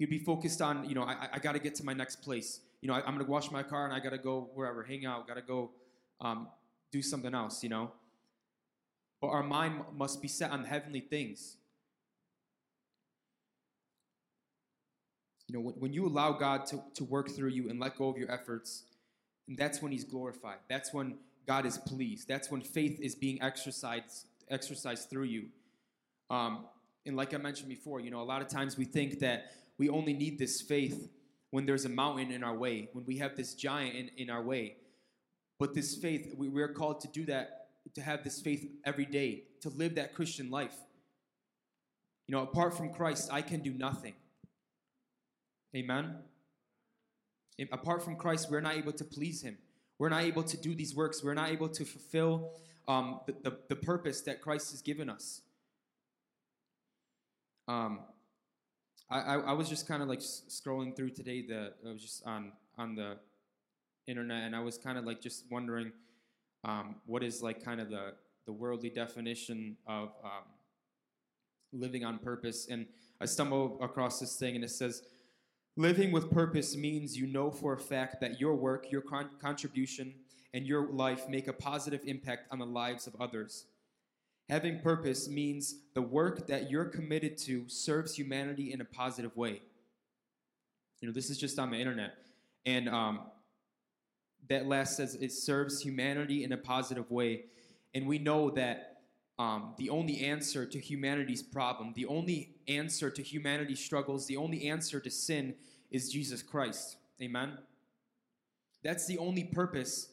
He'd 0.00 0.08
be 0.08 0.18
focused 0.18 0.62
on, 0.62 0.88
you 0.88 0.94
know, 0.94 1.02
I, 1.02 1.28
I 1.34 1.38
got 1.38 1.52
to 1.52 1.58
get 1.58 1.74
to 1.74 1.84
my 1.84 1.92
next 1.92 2.22
place. 2.22 2.60
You 2.80 2.88
know, 2.88 2.94
I, 2.94 3.00
am 3.00 3.16
going 3.16 3.18
to 3.18 3.30
wash 3.30 3.50
my 3.50 3.62
car 3.62 3.84
and 3.84 3.92
I 3.92 4.00
got 4.00 4.10
to 4.10 4.18
go 4.18 4.48
wherever, 4.54 4.82
hang 4.82 5.04
out, 5.04 5.28
got 5.28 5.34
to 5.34 5.42
go 5.42 5.72
um, 6.22 6.48
do 6.90 7.02
something 7.02 7.34
else, 7.34 7.62
you 7.62 7.68
know. 7.68 7.92
But 9.20 9.28
our 9.28 9.42
mind 9.42 9.82
must 9.94 10.22
be 10.22 10.26
set 10.26 10.52
on 10.52 10.64
heavenly 10.64 11.00
things. 11.00 11.58
You 15.48 15.56
know, 15.56 15.60
when, 15.60 15.74
when 15.74 15.92
you 15.92 16.06
allow 16.06 16.32
God 16.32 16.64
to, 16.68 16.82
to 16.94 17.04
work 17.04 17.28
through 17.28 17.50
you 17.50 17.68
and 17.68 17.78
let 17.78 17.98
go 17.98 18.08
of 18.08 18.16
your 18.16 18.32
efforts, 18.32 18.84
that's 19.48 19.82
when 19.82 19.92
He's 19.92 20.04
glorified. 20.04 20.60
That's 20.66 20.94
when 20.94 21.18
God 21.46 21.66
is 21.66 21.76
pleased. 21.76 22.26
That's 22.26 22.50
when 22.50 22.62
faith 22.62 22.98
is 23.02 23.14
being 23.14 23.42
exercised 23.42 24.24
exercised 24.48 25.10
through 25.10 25.24
you. 25.24 25.48
Um, 26.30 26.64
and 27.04 27.16
like 27.16 27.34
I 27.34 27.36
mentioned 27.36 27.68
before, 27.68 28.00
you 28.00 28.10
know, 28.10 28.22
a 28.22 28.24
lot 28.24 28.40
of 28.40 28.48
times 28.48 28.78
we 28.78 28.86
think 28.86 29.20
that 29.20 29.52
we 29.80 29.88
only 29.88 30.12
need 30.12 30.38
this 30.38 30.60
faith 30.60 31.08
when 31.52 31.64
there's 31.64 31.86
a 31.86 31.88
mountain 31.88 32.30
in 32.30 32.44
our 32.44 32.54
way, 32.54 32.90
when 32.92 33.06
we 33.06 33.16
have 33.16 33.34
this 33.34 33.54
giant 33.54 33.96
in, 33.96 34.10
in 34.18 34.28
our 34.28 34.42
way. 34.42 34.76
But 35.58 35.74
this 35.74 35.96
faith, 35.96 36.34
we, 36.36 36.50
we're 36.50 36.74
called 36.74 37.00
to 37.00 37.08
do 37.08 37.24
that, 37.24 37.68
to 37.94 38.02
have 38.02 38.22
this 38.22 38.42
faith 38.42 38.70
every 38.84 39.06
day, 39.06 39.44
to 39.62 39.70
live 39.70 39.94
that 39.94 40.14
Christian 40.14 40.50
life. 40.50 40.76
You 42.26 42.36
know, 42.36 42.42
apart 42.42 42.76
from 42.76 42.92
Christ, 42.92 43.30
I 43.32 43.40
can 43.40 43.60
do 43.60 43.72
nothing. 43.72 44.12
Amen? 45.74 46.16
Apart 47.72 48.02
from 48.02 48.16
Christ, 48.16 48.50
we're 48.50 48.60
not 48.60 48.76
able 48.76 48.92
to 48.92 49.04
please 49.04 49.40
Him. 49.40 49.56
We're 49.98 50.10
not 50.10 50.24
able 50.24 50.42
to 50.42 50.58
do 50.58 50.74
these 50.74 50.94
works. 50.94 51.24
We're 51.24 51.32
not 51.32 51.48
able 51.48 51.70
to 51.70 51.86
fulfill 51.86 52.50
um, 52.86 53.20
the, 53.26 53.34
the, 53.44 53.58
the, 53.70 53.76
purpose 53.76 54.20
that 54.22 54.42
Christ 54.42 54.72
has 54.72 54.82
given 54.82 55.08
us. 55.08 55.40
Um, 57.66 58.00
I, 59.10 59.34
I, 59.34 59.52
was 59.54 59.68
just 59.68 59.88
kind 59.88 60.02
of 60.02 60.08
like 60.08 60.20
scrolling 60.20 60.94
through 60.94 61.10
today. 61.10 61.42
The 61.42 61.72
I 61.84 61.92
was 61.92 62.00
just 62.00 62.24
on 62.24 62.52
on 62.78 62.94
the 62.94 63.16
internet, 64.06 64.44
and 64.44 64.54
I 64.54 64.60
was 64.60 64.78
kind 64.78 64.96
of 64.96 65.04
like 65.04 65.20
just 65.20 65.44
wondering 65.50 65.90
um, 66.64 66.96
what 67.06 67.24
is 67.24 67.42
like 67.42 67.64
kind 67.64 67.80
of 67.80 67.90
the 67.90 68.14
the 68.46 68.52
worldly 68.52 68.90
definition 68.90 69.76
of 69.86 70.10
um, 70.22 70.44
living 71.72 72.04
on 72.04 72.18
purpose. 72.18 72.68
And 72.70 72.86
I 73.20 73.24
stumbled 73.24 73.78
across 73.82 74.20
this 74.20 74.36
thing, 74.36 74.54
and 74.54 74.62
it 74.62 74.70
says, 74.70 75.02
"Living 75.76 76.12
with 76.12 76.30
purpose 76.30 76.76
means 76.76 77.16
you 77.16 77.26
know 77.26 77.50
for 77.50 77.72
a 77.72 77.78
fact 77.78 78.20
that 78.20 78.40
your 78.40 78.54
work, 78.54 78.92
your 78.92 79.02
con- 79.02 79.30
contribution." 79.40 80.14
and 80.52 80.66
your 80.66 80.90
life 80.92 81.28
make 81.28 81.46
a 81.48 81.52
positive 81.52 82.00
impact 82.04 82.48
on 82.50 82.58
the 82.58 82.66
lives 82.66 83.06
of 83.06 83.14
others. 83.20 83.66
Having 84.50 84.80
purpose 84.80 85.28
means 85.28 85.76
the 85.94 86.02
work 86.02 86.48
that 86.48 86.70
you're 86.70 86.86
committed 86.86 87.38
to 87.38 87.64
serves 87.68 88.16
humanity 88.16 88.72
in 88.72 88.80
a 88.80 88.84
positive 88.84 89.36
way. 89.36 89.62
You 91.00 91.06
know, 91.06 91.14
this 91.14 91.30
is 91.30 91.38
just 91.38 91.58
on 91.60 91.70
the 91.70 91.76
internet. 91.76 92.14
And 92.66 92.88
um, 92.88 93.20
that 94.48 94.66
last 94.66 94.96
says 94.96 95.14
it 95.14 95.30
serves 95.30 95.80
humanity 95.80 96.42
in 96.42 96.50
a 96.50 96.56
positive 96.56 97.08
way. 97.12 97.44
And 97.94 98.08
we 98.08 98.18
know 98.18 98.50
that 98.50 99.02
um, 99.38 99.74
the 99.78 99.88
only 99.88 100.20
answer 100.24 100.66
to 100.66 100.80
humanity's 100.80 101.44
problem, 101.44 101.92
the 101.94 102.06
only 102.06 102.56
answer 102.66 103.08
to 103.08 103.22
humanity's 103.22 103.78
struggles, 103.78 104.26
the 104.26 104.36
only 104.36 104.68
answer 104.68 104.98
to 104.98 105.10
sin 105.10 105.54
is 105.92 106.10
Jesus 106.10 106.42
Christ. 106.42 106.96
Amen? 107.22 107.56
That's 108.82 109.06
the 109.06 109.18
only 109.18 109.44
purpose 109.44 110.08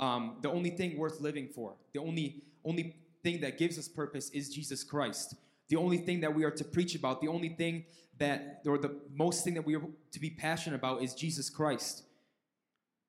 um, 0.00 0.36
the 0.40 0.50
only 0.50 0.70
thing 0.70 0.96
worth 0.96 1.20
living 1.20 1.46
for, 1.46 1.74
the 1.92 2.00
only, 2.00 2.42
only 2.64 2.96
thing 3.22 3.40
that 3.40 3.58
gives 3.58 3.78
us 3.78 3.88
purpose 3.88 4.30
is 4.30 4.48
Jesus 4.48 4.82
Christ. 4.84 5.34
The 5.68 5.76
only 5.76 5.98
thing 5.98 6.20
that 6.20 6.34
we 6.34 6.44
are 6.44 6.50
to 6.50 6.64
preach 6.64 6.94
about, 6.94 7.20
the 7.20 7.28
only 7.28 7.50
thing 7.50 7.84
that, 8.18 8.62
or 8.66 8.78
the 8.78 9.00
most 9.14 9.44
thing 9.44 9.54
that 9.54 9.64
we 9.64 9.76
are 9.76 9.82
to 10.12 10.20
be 10.20 10.30
passionate 10.30 10.76
about 10.76 11.02
is 11.02 11.14
Jesus 11.14 11.48
Christ. 11.48 12.02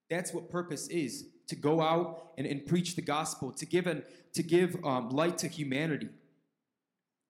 That's 0.09 0.33
what 0.33 0.49
purpose 0.49 0.87
is 0.87 1.25
to 1.47 1.55
go 1.55 1.81
out 1.81 2.33
and, 2.37 2.45
and 2.45 2.65
preach 2.65 2.95
the 2.95 3.01
gospel, 3.01 3.51
to 3.51 3.65
give, 3.65 3.87
an, 3.87 4.03
to 4.33 4.43
give 4.43 4.77
um, 4.85 5.09
light 5.09 5.37
to 5.39 5.47
humanity, 5.47 6.09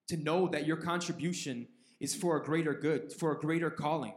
to 0.07 0.17
know 0.17 0.47
that 0.47 0.67
your 0.67 0.77
contribution 0.77 1.67
is 1.99 2.15
for 2.15 2.37
a 2.37 2.43
greater 2.43 2.73
good, 2.73 3.13
for 3.13 3.31
a 3.31 3.39
greater 3.39 3.69
calling. 3.69 4.13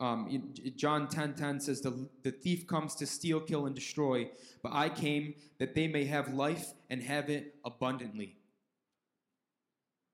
Um, 0.00 0.54
John 0.76 1.08
10 1.08 1.34
10 1.34 1.60
says, 1.60 1.82
the, 1.82 2.08
the 2.22 2.32
thief 2.32 2.66
comes 2.66 2.94
to 2.96 3.06
steal, 3.06 3.38
kill, 3.38 3.66
and 3.66 3.74
destroy, 3.74 4.30
but 4.62 4.72
I 4.72 4.88
came 4.88 5.34
that 5.58 5.74
they 5.74 5.86
may 5.88 6.06
have 6.06 6.32
life 6.32 6.72
and 6.88 7.02
have 7.02 7.28
it 7.28 7.56
abundantly. 7.66 8.36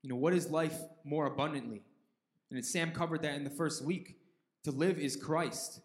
You 0.03 0.09
know, 0.09 0.17
what 0.17 0.33
is 0.33 0.49
life 0.49 0.77
more 1.05 1.25
abundantly? 1.25 1.83
And 2.51 2.63
Sam 2.65 2.91
covered 2.91 3.21
that 3.21 3.35
in 3.35 3.45
the 3.45 3.49
first 3.49 3.83
week. 3.83 4.17
To 4.65 4.71
live 4.71 4.99
is 4.99 5.15
Christ. 5.15 5.79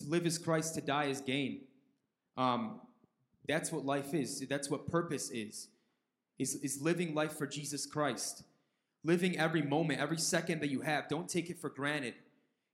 To 0.00 0.06
live 0.06 0.26
is 0.26 0.38
Christ, 0.38 0.74
to 0.76 0.80
die 0.80 1.06
is 1.06 1.20
gain. 1.20 1.62
Um, 2.36 2.80
that's 3.46 3.70
what 3.70 3.84
life 3.84 4.14
is. 4.14 4.46
That's 4.48 4.70
what 4.70 4.86
purpose 4.86 5.30
is. 5.30 5.68
Is, 6.38 6.54
is 6.56 6.80
living 6.80 7.14
life 7.14 7.36
for 7.36 7.46
Jesus 7.46 7.84
Christ. 7.84 8.44
Living 9.04 9.38
every 9.38 9.62
moment, 9.62 10.00
every 10.00 10.18
second 10.18 10.60
that 10.60 10.70
you 10.70 10.80
have. 10.80 11.08
Don't 11.08 11.28
take 11.28 11.50
it 11.50 11.58
for 11.60 11.68
granted. 11.68 12.14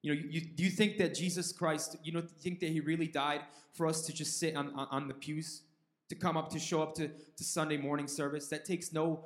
You 0.04 0.14
know, 0.14 0.20
you, 0.28 0.42
do 0.42 0.62
you 0.62 0.68
think 0.68 0.98
that 0.98 1.14
Jesus 1.14 1.50
Christ, 1.50 1.96
you 2.04 2.12
know, 2.12 2.20
think 2.20 2.60
that 2.60 2.68
he 2.68 2.80
really 2.80 3.06
died 3.06 3.40
for 3.72 3.86
us 3.86 4.04
to 4.04 4.12
just 4.12 4.38
sit 4.38 4.54
on, 4.54 4.68
on, 4.74 4.86
on 4.90 5.08
the 5.08 5.14
pews, 5.14 5.62
to 6.10 6.14
come 6.14 6.36
up, 6.36 6.50
to 6.50 6.58
show 6.58 6.82
up 6.82 6.94
to, 6.96 7.08
to 7.08 7.42
Sunday 7.42 7.78
morning 7.78 8.06
service? 8.06 8.48
That 8.48 8.66
takes 8.66 8.92
no, 8.92 9.24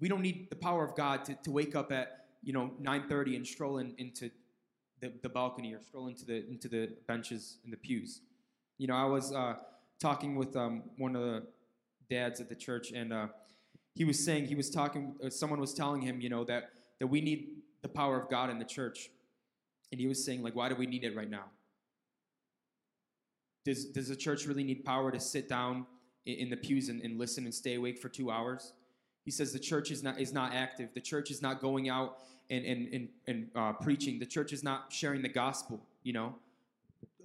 we 0.00 0.08
don't 0.08 0.22
need 0.22 0.50
the 0.50 0.56
power 0.56 0.84
of 0.84 0.96
God 0.96 1.24
to, 1.26 1.36
to 1.44 1.52
wake 1.52 1.76
up 1.76 1.92
at, 1.92 2.24
you 2.42 2.52
know, 2.52 2.72
9.30 2.82 3.36
and 3.36 3.46
stroll 3.46 3.78
in, 3.78 3.94
into 3.98 4.28
the, 4.98 5.12
the 5.22 5.28
balcony 5.28 5.72
or 5.72 5.80
stroll 5.80 6.08
into 6.08 6.24
the, 6.24 6.44
into 6.48 6.66
the 6.66 6.90
benches 7.06 7.58
in 7.64 7.70
the 7.70 7.76
pews. 7.76 8.22
You 8.78 8.88
know, 8.88 8.96
I 8.96 9.04
was 9.04 9.32
uh, 9.32 9.54
talking 10.00 10.34
with 10.34 10.56
um, 10.56 10.82
one 10.98 11.14
of 11.14 11.22
the 11.22 11.46
dads 12.10 12.40
at 12.40 12.48
the 12.48 12.56
church, 12.56 12.90
and 12.90 13.12
uh, 13.12 13.28
he 13.94 14.04
was 14.04 14.24
saying, 14.24 14.46
he 14.46 14.56
was 14.56 14.70
talking, 14.70 15.14
uh, 15.24 15.30
someone 15.30 15.60
was 15.60 15.72
telling 15.72 16.02
him, 16.02 16.20
you 16.20 16.30
know, 16.30 16.42
that, 16.46 16.70
that 16.98 17.06
we 17.06 17.20
need 17.20 17.58
the 17.82 17.88
power 17.88 18.20
of 18.20 18.28
God 18.28 18.50
in 18.50 18.58
the 18.58 18.64
church. 18.64 19.08
And 19.92 20.00
he 20.00 20.06
was 20.06 20.24
saying, 20.24 20.42
like, 20.42 20.54
why 20.54 20.68
do 20.68 20.74
we 20.74 20.86
need 20.86 21.04
it 21.04 21.16
right 21.16 21.30
now? 21.30 21.44
Does, 23.64 23.86
does 23.86 24.08
the 24.08 24.16
church 24.16 24.46
really 24.46 24.64
need 24.64 24.84
power 24.84 25.10
to 25.10 25.18
sit 25.18 25.48
down 25.48 25.86
in, 26.24 26.36
in 26.36 26.50
the 26.50 26.56
pews 26.56 26.88
and, 26.88 27.00
and 27.02 27.18
listen 27.18 27.44
and 27.44 27.54
stay 27.54 27.74
awake 27.74 27.98
for 27.98 28.08
two 28.08 28.30
hours? 28.30 28.72
He 29.24 29.30
says 29.30 29.52
the 29.52 29.58
church 29.58 29.90
is 29.90 30.02
not, 30.02 30.20
is 30.20 30.32
not 30.32 30.54
active. 30.54 30.90
The 30.94 31.00
church 31.00 31.30
is 31.30 31.42
not 31.42 31.60
going 31.60 31.88
out 31.88 32.18
and, 32.48 32.64
and, 32.64 32.94
and, 32.94 33.08
and 33.26 33.48
uh, 33.56 33.72
preaching. 33.72 34.20
The 34.20 34.26
church 34.26 34.52
is 34.52 34.62
not 34.62 34.92
sharing 34.92 35.22
the 35.22 35.28
gospel, 35.28 35.84
you 36.04 36.12
know? 36.12 36.36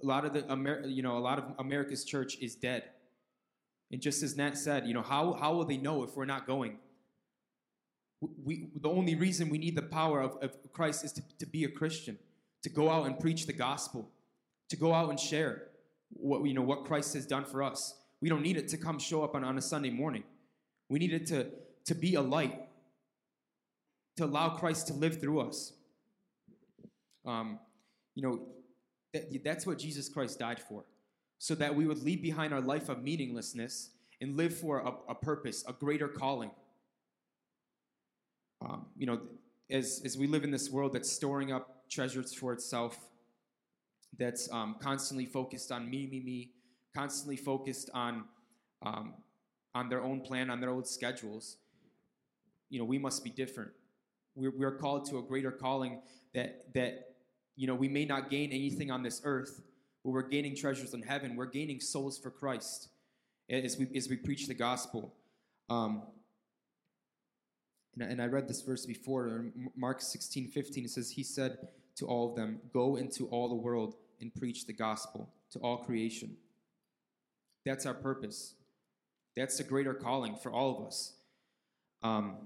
A 0.02 0.06
lot 0.06 0.24
of 0.24 0.32
the, 0.32 0.50
Amer- 0.50 0.86
you 0.86 1.02
know, 1.02 1.16
a 1.16 1.20
lot 1.20 1.38
of 1.38 1.44
America's 1.60 2.04
church 2.04 2.36
is 2.40 2.56
dead. 2.56 2.84
And 3.92 4.00
just 4.00 4.22
as 4.24 4.36
Nat 4.36 4.58
said, 4.58 4.86
you 4.86 4.94
know, 4.94 5.02
how, 5.02 5.34
how 5.34 5.54
will 5.54 5.64
they 5.64 5.76
know 5.76 6.02
if 6.02 6.16
we're 6.16 6.24
not 6.24 6.44
going? 6.44 6.78
We, 8.44 8.68
the 8.74 8.88
only 8.88 9.14
reason 9.14 9.48
we 9.48 9.58
need 9.58 9.76
the 9.76 9.82
power 9.82 10.20
of, 10.20 10.38
of 10.42 10.56
Christ 10.72 11.04
is 11.04 11.12
to, 11.12 11.22
to 11.38 11.46
be 11.46 11.64
a 11.64 11.68
Christian 11.68 12.18
to 12.62 12.70
go 12.70 12.90
out 12.90 13.06
and 13.06 13.18
preach 13.18 13.46
the 13.46 13.52
gospel, 13.52 14.08
to 14.68 14.76
go 14.76 14.94
out 14.94 15.10
and 15.10 15.18
share 15.18 15.64
what, 16.10 16.44
you 16.44 16.54
know, 16.54 16.62
what 16.62 16.84
Christ 16.84 17.14
has 17.14 17.26
done 17.26 17.44
for 17.44 17.62
us. 17.62 17.94
We 18.20 18.28
don't 18.28 18.42
need 18.42 18.56
it 18.56 18.68
to 18.68 18.76
come 18.76 18.98
show 18.98 19.24
up 19.24 19.34
on, 19.34 19.44
on 19.44 19.58
a 19.58 19.62
Sunday 19.62 19.90
morning. 19.90 20.24
We 20.88 20.98
need 20.98 21.12
it 21.12 21.26
to, 21.28 21.46
to 21.86 21.94
be 21.94 22.14
a 22.14 22.20
light, 22.20 22.60
to 24.16 24.24
allow 24.24 24.50
Christ 24.50 24.86
to 24.88 24.94
live 24.94 25.20
through 25.20 25.40
us. 25.40 25.72
Um, 27.24 27.58
you 28.14 28.22
know, 28.22 28.40
that, 29.12 29.42
that's 29.44 29.66
what 29.66 29.78
Jesus 29.78 30.08
Christ 30.08 30.38
died 30.38 30.60
for, 30.60 30.84
so 31.38 31.54
that 31.56 31.74
we 31.74 31.86
would 31.86 32.02
leave 32.02 32.22
behind 32.22 32.52
our 32.52 32.60
life 32.60 32.88
of 32.88 33.02
meaninglessness 33.02 33.90
and 34.20 34.36
live 34.36 34.56
for 34.56 34.78
a, 34.80 34.92
a 35.10 35.14
purpose, 35.14 35.64
a 35.66 35.72
greater 35.72 36.08
calling. 36.08 36.50
Um, 38.60 38.86
you 38.96 39.06
know, 39.06 39.20
as, 39.70 40.02
as 40.04 40.16
we 40.16 40.26
live 40.26 40.44
in 40.44 40.50
this 40.50 40.70
world 40.70 40.92
that's 40.92 41.10
storing 41.10 41.50
up 41.50 41.81
treasures 41.92 42.32
for 42.34 42.52
itself, 42.52 42.98
that's 44.18 44.50
um, 44.52 44.76
constantly 44.80 45.26
focused 45.26 45.70
on 45.70 45.88
me, 45.90 46.06
me, 46.06 46.20
me, 46.20 46.50
constantly 46.94 47.36
focused 47.36 47.90
on 47.94 48.24
um, 48.82 49.14
on 49.74 49.88
their 49.88 50.02
own 50.02 50.20
plan, 50.20 50.50
on 50.50 50.60
their 50.60 50.70
own 50.70 50.84
schedules. 50.84 51.56
You 52.68 52.78
know, 52.78 52.84
we 52.84 52.98
must 52.98 53.22
be 53.24 53.30
different. 53.30 53.70
We're, 54.34 54.50
we're 54.50 54.76
called 54.76 55.08
to 55.10 55.18
a 55.18 55.22
greater 55.22 55.50
calling 55.50 56.00
that 56.34 56.72
that 56.74 57.14
you 57.56 57.66
know 57.66 57.74
we 57.74 57.88
may 57.88 58.04
not 58.04 58.30
gain 58.30 58.50
anything 58.50 58.90
on 58.90 59.02
this 59.02 59.20
earth, 59.24 59.62
but 60.04 60.10
we're 60.10 60.28
gaining 60.28 60.56
treasures 60.56 60.94
in 60.94 61.02
heaven. 61.02 61.36
We're 61.36 61.46
gaining 61.46 61.80
souls 61.80 62.18
for 62.18 62.30
Christ 62.30 62.88
as 63.50 63.76
we 63.78 63.86
as 63.96 64.08
we 64.08 64.16
preach 64.16 64.46
the 64.48 64.54
gospel. 64.54 65.14
Um, 65.68 66.02
And, 67.94 68.02
I- 68.04 68.10
and 68.12 68.22
I 68.22 68.26
read 68.26 68.48
this 68.48 68.62
verse 68.62 68.86
before, 68.86 69.52
Mark 69.76 70.00
16, 70.00 70.48
15. 70.48 70.84
It 70.84 70.90
says, 70.90 71.10
He 71.10 71.22
said 71.22 71.68
to 71.96 72.06
all 72.06 72.30
of 72.30 72.36
them, 72.36 72.60
Go 72.72 72.96
into 72.96 73.26
all 73.26 73.48
the 73.48 73.54
world 73.54 73.94
and 74.20 74.34
preach 74.34 74.66
the 74.66 74.72
gospel 74.72 75.32
to 75.52 75.58
all 75.58 75.78
creation. 75.78 76.36
That's 77.64 77.86
our 77.86 77.94
purpose. 77.94 78.54
That's 79.36 79.58
the 79.58 79.64
greater 79.64 79.94
calling 79.94 80.36
for 80.36 80.52
all 80.52 80.78
of 80.78 80.86
us. 80.86 81.14
Um, 82.02 82.36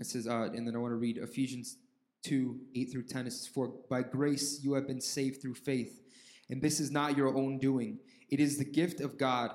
it 0.00 0.06
says, 0.06 0.26
uh, 0.26 0.50
and 0.54 0.66
then 0.66 0.74
I 0.74 0.78
want 0.78 0.92
to 0.92 0.96
read 0.96 1.18
Ephesians 1.18 1.76
2 2.22 2.58
8 2.74 2.92
through 2.92 3.02
10. 3.04 3.26
It 3.26 3.32
says, 3.32 3.46
For 3.46 3.72
by 3.90 4.02
grace 4.02 4.60
you 4.62 4.74
have 4.74 4.86
been 4.86 5.00
saved 5.00 5.42
through 5.42 5.54
faith, 5.54 6.00
and 6.48 6.62
this 6.62 6.80
is 6.80 6.90
not 6.90 7.16
your 7.16 7.36
own 7.36 7.58
doing. 7.58 7.98
It 8.30 8.40
is 8.40 8.58
the 8.58 8.64
gift 8.64 9.00
of 9.00 9.18
God, 9.18 9.50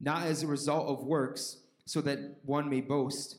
not 0.00 0.22
as 0.22 0.42
a 0.42 0.46
result 0.46 0.88
of 0.88 1.04
works, 1.04 1.58
so 1.84 2.00
that 2.02 2.18
one 2.44 2.70
may 2.70 2.80
boast. 2.80 3.36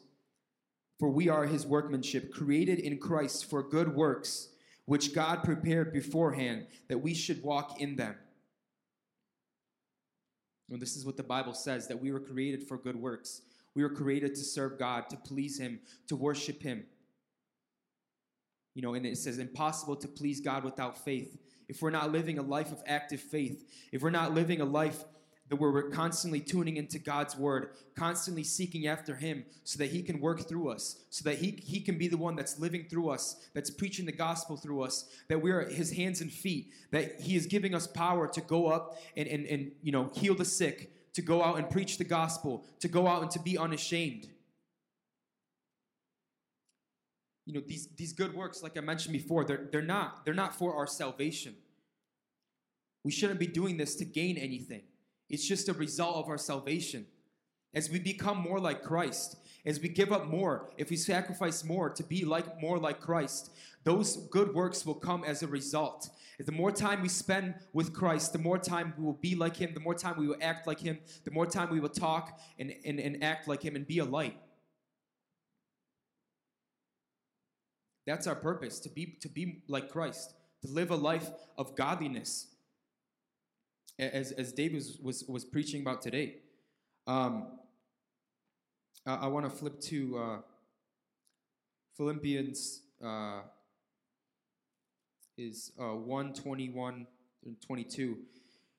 For 1.01 1.09
we 1.09 1.29
are 1.29 1.47
his 1.47 1.65
workmanship, 1.65 2.31
created 2.31 2.77
in 2.77 2.99
Christ 2.99 3.49
for 3.49 3.63
good 3.63 3.95
works, 3.95 4.49
which 4.85 5.15
God 5.15 5.43
prepared 5.43 5.91
beforehand 5.91 6.67
that 6.89 6.99
we 6.99 7.15
should 7.15 7.41
walk 7.41 7.81
in 7.81 7.95
them. 7.95 8.13
And 10.69 10.79
this 10.79 10.95
is 10.95 11.03
what 11.03 11.17
the 11.17 11.23
Bible 11.23 11.55
says 11.55 11.87
that 11.87 11.99
we 11.99 12.11
were 12.11 12.19
created 12.19 12.67
for 12.67 12.77
good 12.77 12.95
works. 12.95 13.41
We 13.73 13.81
were 13.81 13.89
created 13.89 14.35
to 14.35 14.43
serve 14.43 14.77
God, 14.77 15.09
to 15.09 15.17
please 15.17 15.57
Him, 15.57 15.79
to 16.07 16.15
worship 16.15 16.61
Him. 16.61 16.83
You 18.75 18.83
know, 18.83 18.93
and 18.93 19.03
it 19.03 19.17
says, 19.17 19.39
impossible 19.39 19.95
to 19.95 20.07
please 20.07 20.39
God 20.39 20.63
without 20.63 21.03
faith. 21.03 21.35
If 21.67 21.81
we're 21.81 21.89
not 21.89 22.11
living 22.11 22.37
a 22.37 22.43
life 22.43 22.71
of 22.71 22.83
active 22.85 23.21
faith, 23.21 23.67
if 23.91 24.03
we're 24.03 24.11
not 24.11 24.35
living 24.35 24.61
a 24.61 24.65
life 24.65 25.03
that 25.51 25.57
we're 25.57 25.89
constantly 25.89 26.39
tuning 26.39 26.77
into 26.77 26.97
God's 26.97 27.35
word, 27.35 27.71
constantly 27.93 28.41
seeking 28.41 28.87
after 28.87 29.15
Him 29.15 29.43
so 29.65 29.77
that 29.79 29.91
He 29.91 30.01
can 30.01 30.21
work 30.21 30.47
through 30.47 30.69
us, 30.69 31.03
so 31.09 31.29
that 31.29 31.39
He, 31.39 31.59
he 31.61 31.81
can 31.81 31.97
be 31.97 32.07
the 32.07 32.15
one 32.15 32.37
that's 32.37 32.57
living 32.57 32.85
through 32.89 33.09
us, 33.09 33.35
that's 33.53 33.69
preaching 33.69 34.05
the 34.05 34.13
gospel 34.13 34.55
through 34.55 34.81
us, 34.81 35.09
that 35.27 35.41
we're 35.41 35.67
His 35.67 35.91
hands 35.91 36.21
and 36.21 36.31
feet, 36.31 36.71
that 36.91 37.19
He 37.19 37.35
is 37.35 37.47
giving 37.47 37.75
us 37.75 37.85
power 37.85 38.29
to 38.29 38.39
go 38.39 38.67
up 38.67 38.97
and, 39.17 39.27
and, 39.27 39.45
and 39.45 39.73
you 39.83 39.91
know, 39.91 40.09
heal 40.15 40.35
the 40.35 40.45
sick, 40.45 40.93
to 41.15 41.21
go 41.21 41.43
out 41.43 41.57
and 41.57 41.69
preach 41.69 41.97
the 41.97 42.05
gospel, 42.05 42.63
to 42.79 42.87
go 42.87 43.05
out 43.05 43.21
and 43.21 43.29
to 43.31 43.39
be 43.39 43.57
unashamed. 43.57 44.29
You 47.45 47.55
know, 47.55 47.61
these, 47.67 47.89
these 47.97 48.13
good 48.13 48.33
works, 48.33 48.63
like 48.63 48.77
I 48.77 48.79
mentioned 48.81 49.11
before, 49.11 49.43
they're, 49.43 49.67
they're 49.69 49.81
not 49.81 50.23
they're 50.23 50.33
not 50.33 50.55
for 50.55 50.77
our 50.77 50.87
salvation. 50.87 51.55
We 53.03 53.11
shouldn't 53.11 53.39
be 53.39 53.47
doing 53.47 53.75
this 53.75 53.95
to 53.95 54.05
gain 54.05 54.37
anything. 54.37 54.83
It's 55.31 55.47
just 55.47 55.69
a 55.69 55.73
result 55.73 56.17
of 56.17 56.27
our 56.27 56.37
salvation. 56.37 57.05
As 57.73 57.89
we 57.89 57.99
become 57.99 58.37
more 58.37 58.59
like 58.59 58.83
Christ, 58.83 59.37
as 59.65 59.79
we 59.79 59.87
give 59.87 60.11
up 60.11 60.27
more, 60.27 60.69
if 60.77 60.89
we 60.89 60.97
sacrifice 60.97 61.63
more 61.63 61.89
to 61.89 62.03
be 62.03 62.25
like 62.25 62.61
more 62.61 62.77
like 62.77 62.99
Christ, 62.99 63.49
those 63.85 64.17
good 64.27 64.53
works 64.53 64.85
will 64.85 64.95
come 64.95 65.23
as 65.23 65.41
a 65.41 65.47
result. 65.47 66.09
The 66.37 66.51
more 66.51 66.71
time 66.71 67.01
we 67.01 67.07
spend 67.07 67.55
with 67.71 67.93
Christ, 67.93 68.33
the 68.33 68.39
more 68.39 68.57
time 68.57 68.93
we 68.97 69.05
will 69.05 69.13
be 69.13 69.35
like 69.35 69.55
Him, 69.55 69.73
the 69.73 69.79
more 69.79 69.95
time 69.95 70.15
we 70.17 70.27
will 70.27 70.35
act 70.41 70.67
like 70.67 70.81
Him, 70.81 70.99
the 71.23 71.31
more 71.31 71.45
time 71.45 71.69
we 71.69 71.79
will 71.79 71.89
talk 71.89 72.37
and, 72.59 72.73
and, 72.83 72.99
and 72.99 73.23
act 73.23 73.47
like 73.47 73.63
Him 73.63 73.77
and 73.77 73.87
be 73.87 73.99
a 73.99 74.05
light. 74.05 74.37
That's 78.05 78.27
our 78.27 78.35
purpose 78.35 78.79
to 78.81 78.89
be, 78.89 79.17
to 79.21 79.29
be 79.29 79.61
like 79.69 79.89
Christ, 79.89 80.33
to 80.63 80.67
live 80.67 80.91
a 80.91 80.95
life 80.95 81.29
of 81.57 81.77
godliness, 81.77 82.47
as, 83.99 84.31
as 84.31 84.51
David 84.51 84.75
was, 84.75 84.97
was, 85.01 85.23
was 85.27 85.45
preaching 85.45 85.81
about 85.81 86.01
today. 86.01 86.37
Um, 87.07 87.47
I, 89.05 89.15
I 89.15 89.27
want 89.27 89.49
to 89.49 89.55
flip 89.55 89.79
to 89.81 90.17
uh, 90.17 90.37
Philippians 91.97 92.81
uh, 93.03 93.41
is 95.37 95.71
uh, 95.79 95.95
1 95.95 96.33
21 96.33 97.07
and 97.45 97.61
22. 97.61 98.11
It 98.11 98.17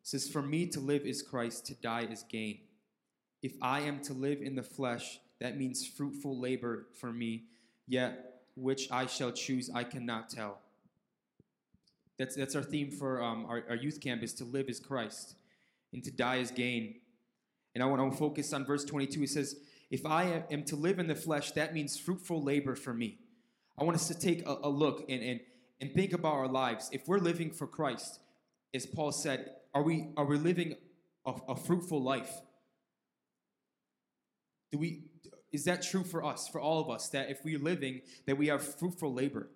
says, 0.02 0.28
For 0.28 0.42
me 0.42 0.66
to 0.66 0.80
live 0.80 1.02
is 1.02 1.22
Christ, 1.22 1.66
to 1.66 1.74
die 1.74 2.06
is 2.10 2.24
gain. 2.28 2.60
If 3.42 3.54
I 3.60 3.80
am 3.80 4.00
to 4.04 4.12
live 4.12 4.40
in 4.40 4.54
the 4.54 4.62
flesh, 4.62 5.20
that 5.40 5.58
means 5.58 5.86
fruitful 5.86 6.38
labor 6.38 6.86
for 6.98 7.12
me, 7.12 7.44
yet 7.86 8.42
which 8.54 8.90
I 8.90 9.06
shall 9.06 9.32
choose, 9.32 9.70
I 9.74 9.84
cannot 9.84 10.28
tell. 10.28 10.61
That's, 12.22 12.36
that's 12.36 12.54
our 12.54 12.62
theme 12.62 12.92
for 12.92 13.20
um, 13.20 13.46
our, 13.46 13.64
our 13.70 13.74
youth 13.74 14.00
camp 14.00 14.22
is 14.22 14.32
to 14.34 14.44
live 14.44 14.68
as 14.68 14.78
Christ 14.78 15.34
and 15.92 16.04
to 16.04 16.12
die 16.12 16.38
as 16.38 16.52
gain. 16.52 17.00
And 17.74 17.82
I 17.82 17.86
want 17.88 18.12
to 18.12 18.16
focus 18.16 18.52
on 18.52 18.64
verse 18.64 18.84
22. 18.84 19.24
It 19.24 19.28
says, 19.28 19.56
If 19.90 20.06
I 20.06 20.44
am 20.48 20.62
to 20.66 20.76
live 20.76 21.00
in 21.00 21.08
the 21.08 21.16
flesh, 21.16 21.50
that 21.50 21.74
means 21.74 21.98
fruitful 21.98 22.40
labor 22.40 22.76
for 22.76 22.94
me. 22.94 23.18
I 23.76 23.82
want 23.82 23.96
us 23.96 24.06
to 24.06 24.14
take 24.14 24.46
a, 24.46 24.56
a 24.62 24.68
look 24.68 25.04
and, 25.08 25.20
and, 25.20 25.40
and 25.80 25.92
think 25.94 26.12
about 26.12 26.34
our 26.34 26.46
lives. 26.46 26.88
If 26.92 27.08
we're 27.08 27.18
living 27.18 27.50
for 27.50 27.66
Christ, 27.66 28.20
as 28.72 28.86
Paul 28.86 29.10
said, 29.10 29.56
are 29.74 29.82
we, 29.82 30.10
are 30.16 30.24
we 30.24 30.38
living 30.38 30.76
a, 31.26 31.32
a 31.48 31.56
fruitful 31.56 32.00
life? 32.00 32.32
Do 34.70 34.78
we, 34.78 35.06
is 35.50 35.64
that 35.64 35.82
true 35.82 36.04
for 36.04 36.24
us, 36.24 36.46
for 36.46 36.60
all 36.60 36.80
of 36.80 36.88
us, 36.88 37.08
that 37.08 37.30
if 37.30 37.44
we're 37.44 37.58
living, 37.58 38.02
that 38.26 38.38
we 38.38 38.46
have 38.46 38.62
fruitful 38.62 39.12
labor? 39.12 39.48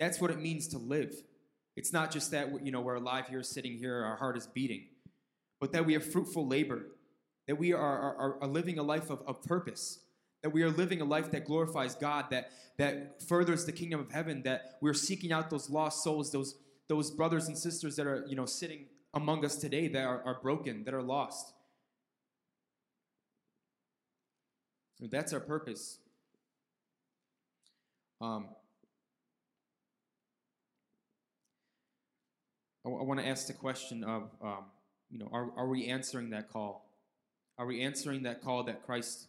That's 0.00 0.20
what 0.20 0.32
it 0.32 0.40
means 0.40 0.66
to 0.68 0.78
live. 0.78 1.14
It's 1.76 1.92
not 1.92 2.10
just 2.10 2.30
that 2.30 2.64
you 2.64 2.70
know 2.70 2.80
we're 2.80 2.94
alive 2.94 3.28
here, 3.28 3.42
sitting 3.42 3.76
here, 3.76 4.04
our 4.04 4.16
heart 4.16 4.36
is 4.36 4.46
beating, 4.46 4.84
but 5.60 5.72
that 5.72 5.84
we 5.84 5.94
have 5.94 6.04
fruitful 6.04 6.46
labor, 6.46 6.86
that 7.48 7.58
we 7.58 7.72
are, 7.72 7.80
are, 7.80 8.42
are 8.42 8.46
living 8.46 8.78
a 8.78 8.82
life 8.82 9.10
of, 9.10 9.22
of 9.26 9.42
purpose, 9.42 9.98
that 10.42 10.50
we 10.50 10.62
are 10.62 10.70
living 10.70 11.00
a 11.00 11.04
life 11.04 11.30
that 11.32 11.44
glorifies 11.44 11.94
God, 11.94 12.26
that 12.30 12.50
that 12.76 13.22
furthers 13.22 13.64
the 13.64 13.72
kingdom 13.72 14.00
of 14.00 14.10
heaven, 14.10 14.42
that 14.42 14.76
we're 14.80 14.94
seeking 14.94 15.32
out 15.32 15.50
those 15.50 15.68
lost 15.70 16.02
souls, 16.04 16.30
those 16.30 16.56
those 16.88 17.10
brothers 17.10 17.48
and 17.48 17.56
sisters 17.58 17.96
that 17.96 18.06
are 18.06 18.24
you 18.28 18.36
know 18.36 18.46
sitting 18.46 18.86
among 19.14 19.44
us 19.44 19.56
today 19.56 19.88
that 19.88 20.04
are, 20.04 20.22
are 20.24 20.38
broken, 20.42 20.84
that 20.84 20.94
are 20.94 21.02
lost. 21.02 21.52
That's 25.00 25.32
our 25.32 25.40
purpose. 25.40 25.98
Um, 28.20 28.48
I, 32.84 32.88
want 32.88 33.18
to 33.20 33.26
ask 33.26 33.46
the 33.46 33.54
question 33.54 34.04
of, 34.04 34.30
um, 34.42 34.64
you 35.10 35.18
know, 35.18 35.28
are, 35.32 35.50
are 35.56 35.68
we 35.68 35.86
answering 35.86 36.30
that 36.30 36.50
call? 36.50 36.90
Are 37.56 37.66
we 37.66 37.82
answering 37.82 38.24
that 38.24 38.42
call 38.42 38.64
that 38.64 38.84
Christ, 38.84 39.28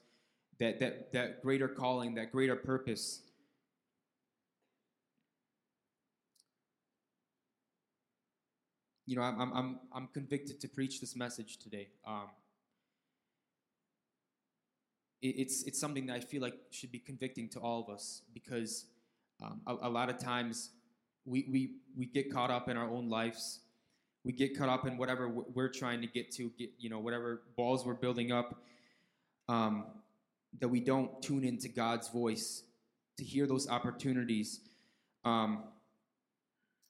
that, 0.59 0.79
that, 0.79 1.13
that 1.13 1.41
greater 1.41 1.67
calling, 1.67 2.15
that 2.15 2.31
greater 2.31 2.55
purpose? 2.55 3.21
You 9.05 9.15
know, 9.15 9.21
I'm, 9.21 9.53
I'm, 9.53 9.79
I'm 9.93 10.07
convicted 10.07 10.59
to 10.61 10.67
preach 10.67 10.99
this 10.99 11.15
message 11.15 11.57
today. 11.57 11.89
Um, 12.05 12.29
it, 15.21 15.35
it's, 15.37 15.63
it's 15.63 15.79
something 15.79 16.07
that 16.07 16.15
I 16.15 16.19
feel 16.19 16.41
like 16.41 16.55
should 16.71 16.91
be 16.91 16.99
convicting 16.99 17.47
to 17.49 17.59
all 17.59 17.85
of 17.87 17.93
us 17.93 18.23
because 18.33 18.85
um, 19.41 19.61
a, 19.67 19.87
a 19.87 19.89
lot 19.89 20.09
of 20.09 20.17
times 20.17 20.71
we, 21.25 21.45
we, 21.51 21.71
we 21.97 22.05
get 22.05 22.31
caught 22.31 22.51
up 22.51 22.69
in 22.69 22.77
our 22.77 22.89
own 22.89 23.09
lives. 23.09 23.59
We 24.23 24.31
get 24.31 24.57
caught 24.57 24.69
up 24.69 24.87
in 24.87 24.97
whatever 24.97 25.29
we're 25.29 25.69
trying 25.69 26.01
to 26.01 26.07
get 26.07 26.31
to, 26.33 26.51
get, 26.57 26.71
you 26.79 26.89
know, 26.89 26.99
whatever 26.99 27.41
balls 27.55 27.85
we're 27.85 27.93
building 27.93 28.31
up, 28.31 28.61
um, 29.47 29.85
that 30.59 30.67
we 30.67 30.79
don't 30.79 31.21
tune 31.21 31.43
into 31.43 31.67
God's 31.67 32.09
voice 32.09 32.63
to 33.17 33.23
hear 33.23 33.45
those 33.45 33.69
opportunities. 33.69 34.61
Um, 35.23 35.63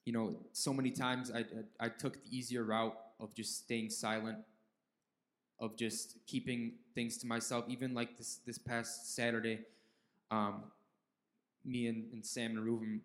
you 0.04 0.12
know, 0.12 0.36
so 0.52 0.72
many 0.72 0.90
times 0.90 1.30
I, 1.30 1.40
I, 1.40 1.86
I 1.86 1.88
took 1.88 2.22
the 2.22 2.36
easier 2.36 2.64
route 2.64 2.96
of 3.20 3.34
just 3.34 3.58
staying 3.58 3.90
silent, 3.90 4.38
of 5.58 5.76
just 5.76 6.16
keeping 6.26 6.72
things 6.94 7.18
to 7.18 7.26
myself. 7.26 7.64
Even 7.68 7.92
like 7.92 8.16
this 8.16 8.40
this 8.46 8.58
past 8.58 9.14
Saturday, 9.14 9.60
um, 10.30 10.64
me 11.64 11.86
and, 11.86 12.12
and 12.12 12.24
Sam 12.24 12.52
and 12.52 12.64
Reuben 12.64 13.00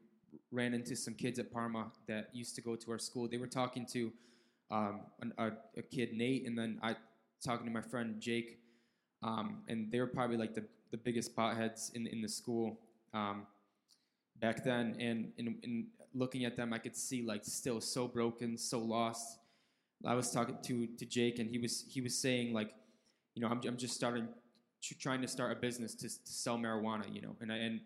ran 0.51 0.73
into 0.73 0.95
some 0.95 1.13
kids 1.13 1.39
at 1.39 1.51
Parma 1.51 1.91
that 2.07 2.29
used 2.33 2.55
to 2.55 2.61
go 2.61 2.75
to 2.75 2.91
our 2.91 2.99
school. 2.99 3.27
They 3.27 3.37
were 3.37 3.47
talking 3.47 3.85
to 3.93 4.11
um, 4.69 5.01
an, 5.21 5.33
a, 5.37 5.51
a, 5.77 5.81
kid, 5.81 6.13
Nate, 6.13 6.45
and 6.45 6.57
then 6.57 6.79
I 6.81 6.95
talking 7.43 7.65
to 7.65 7.71
my 7.71 7.81
friend 7.81 8.19
Jake, 8.19 8.59
um, 9.23 9.63
and 9.67 9.91
they 9.91 9.99
were 9.99 10.07
probably 10.07 10.37
like 10.37 10.53
the, 10.53 10.63
the 10.91 10.97
biggest 10.97 11.35
potheads 11.35 11.93
in 11.93 12.07
in 12.07 12.21
the 12.21 12.29
school 12.29 12.79
um, 13.13 13.45
back 14.39 14.63
then. 14.63 14.95
And 14.99 15.31
in, 15.37 15.57
in 15.63 15.87
looking 16.13 16.45
at 16.45 16.55
them, 16.55 16.73
I 16.73 16.77
could 16.77 16.95
see 16.95 17.21
like 17.21 17.43
still 17.43 17.81
so 17.81 18.07
broken, 18.07 18.57
so 18.57 18.79
lost. 18.79 19.39
I 20.05 20.15
was 20.15 20.31
talking 20.31 20.57
to 20.63 20.87
to 20.87 21.05
Jake, 21.05 21.39
and 21.39 21.49
he 21.49 21.57
was 21.57 21.85
he 21.89 22.01
was 22.01 22.17
saying 22.17 22.53
like, 22.53 22.71
you 23.35 23.41
know, 23.41 23.49
I'm 23.49 23.61
I'm 23.67 23.77
just 23.77 23.95
starting 23.95 24.27
trying 24.99 25.21
to 25.21 25.27
start 25.27 25.51
a 25.51 25.55
business 25.55 25.93
to, 25.93 26.07
to 26.07 26.31
sell 26.31 26.57
marijuana, 26.57 27.13
you 27.13 27.21
know, 27.21 27.35
and 27.39 27.51
I, 27.51 27.57
and 27.57 27.81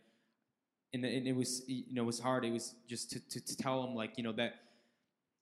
and, 0.94 1.04
and 1.04 1.28
it 1.28 1.36
was 1.36 1.64
you 1.68 1.94
know 1.94 2.04
it 2.04 2.06
was 2.06 2.20
hard. 2.20 2.46
It 2.46 2.52
was 2.52 2.76
just 2.88 3.12
to, 3.12 3.20
to, 3.20 3.40
to 3.42 3.58
tell 3.58 3.84
him 3.84 3.96
like 3.96 4.18
you 4.18 4.24
know 4.24 4.34
that 4.34 4.56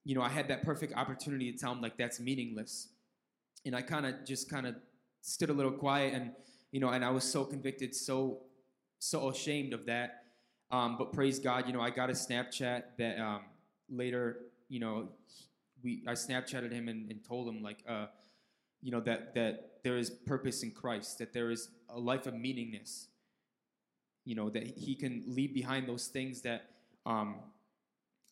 you 0.03 0.15
know 0.15 0.21
I 0.21 0.29
had 0.29 0.47
that 0.49 0.63
perfect 0.63 0.93
opportunity 0.95 1.51
to 1.51 1.57
tell 1.57 1.71
him 1.71 1.81
like 1.81 1.97
that's 1.97 2.19
meaningless, 2.19 2.89
and 3.65 3.75
I 3.75 3.81
kind 3.81 4.05
of 4.05 4.25
just 4.25 4.49
kind 4.49 4.67
of 4.67 4.75
stood 5.21 5.49
a 5.49 5.53
little 5.53 5.71
quiet 5.71 6.13
and 6.13 6.31
you 6.73 6.79
know, 6.79 6.89
and 6.89 7.05
I 7.05 7.11
was 7.11 7.23
so 7.23 7.45
convicted, 7.45 7.95
so 7.95 8.39
so 8.97 9.29
ashamed 9.29 9.73
of 9.73 9.85
that. 9.85 10.23
Um, 10.71 10.97
but 10.97 11.13
praise 11.13 11.37
God, 11.37 11.67
you 11.67 11.73
know, 11.73 11.81
I 11.81 11.91
got 11.91 12.09
a 12.09 12.13
Snapchat 12.13 12.83
that 12.97 13.19
um, 13.19 13.41
later, 13.89 14.39
you 14.69 14.79
know, 14.79 15.09
we 15.83 16.03
I 16.07 16.13
Snapchatted 16.13 16.73
him 16.73 16.89
and, 16.89 17.11
and 17.11 17.23
told 17.23 17.47
him 17.47 17.61
like, 17.61 17.83
uh, 17.87 18.07
you 18.81 18.91
know, 18.91 19.01
that 19.01 19.35
that 19.35 19.83
there 19.83 19.97
is 19.97 20.09
purpose 20.09 20.63
in 20.63 20.71
Christ, 20.71 21.19
that 21.19 21.31
there 21.31 21.51
is 21.51 21.69
a 21.89 21.99
life 21.99 22.25
of 22.25 22.33
meaningness. 22.33 23.05
You 24.25 24.35
know, 24.35 24.49
that 24.49 24.65
he 24.77 24.95
can 24.95 25.23
leave 25.27 25.53
behind 25.53 25.87
those 25.87 26.07
things 26.07 26.41
that 26.41 26.65
um, 27.05 27.35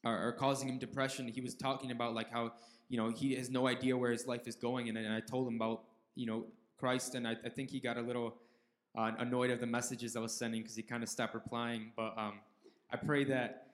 are, 0.03 0.29
are 0.29 0.31
causing 0.31 0.69
him 0.69 0.77
depression. 0.77 1.27
He 1.27 1.41
was 1.41 1.53
talking 1.53 1.91
about 1.91 2.13
like 2.13 2.31
how 2.31 2.53
you 2.89 2.97
know 2.97 3.09
he 3.09 3.35
has 3.35 3.49
no 3.49 3.67
idea 3.67 3.97
where 3.97 4.11
his 4.11 4.27
life 4.27 4.47
is 4.47 4.55
going, 4.55 4.89
and, 4.89 4.97
and 4.97 5.13
I 5.13 5.19
told 5.19 5.47
him 5.47 5.55
about 5.55 5.83
you 6.15 6.25
know 6.25 6.45
Christ, 6.77 7.15
and 7.15 7.27
I, 7.27 7.35
I 7.45 7.49
think 7.49 7.69
he 7.69 7.79
got 7.79 7.97
a 7.97 8.01
little 8.01 8.35
uh, 8.97 9.11
annoyed 9.19 9.51
of 9.51 9.59
the 9.59 9.67
messages 9.67 10.15
I 10.15 10.19
was 10.19 10.33
sending 10.33 10.61
because 10.61 10.75
he 10.75 10.83
kind 10.83 11.03
of 11.03 11.09
stopped 11.09 11.33
replying. 11.33 11.91
But 11.95 12.17
um, 12.17 12.39
I 12.91 12.97
pray 12.97 13.23
that 13.25 13.67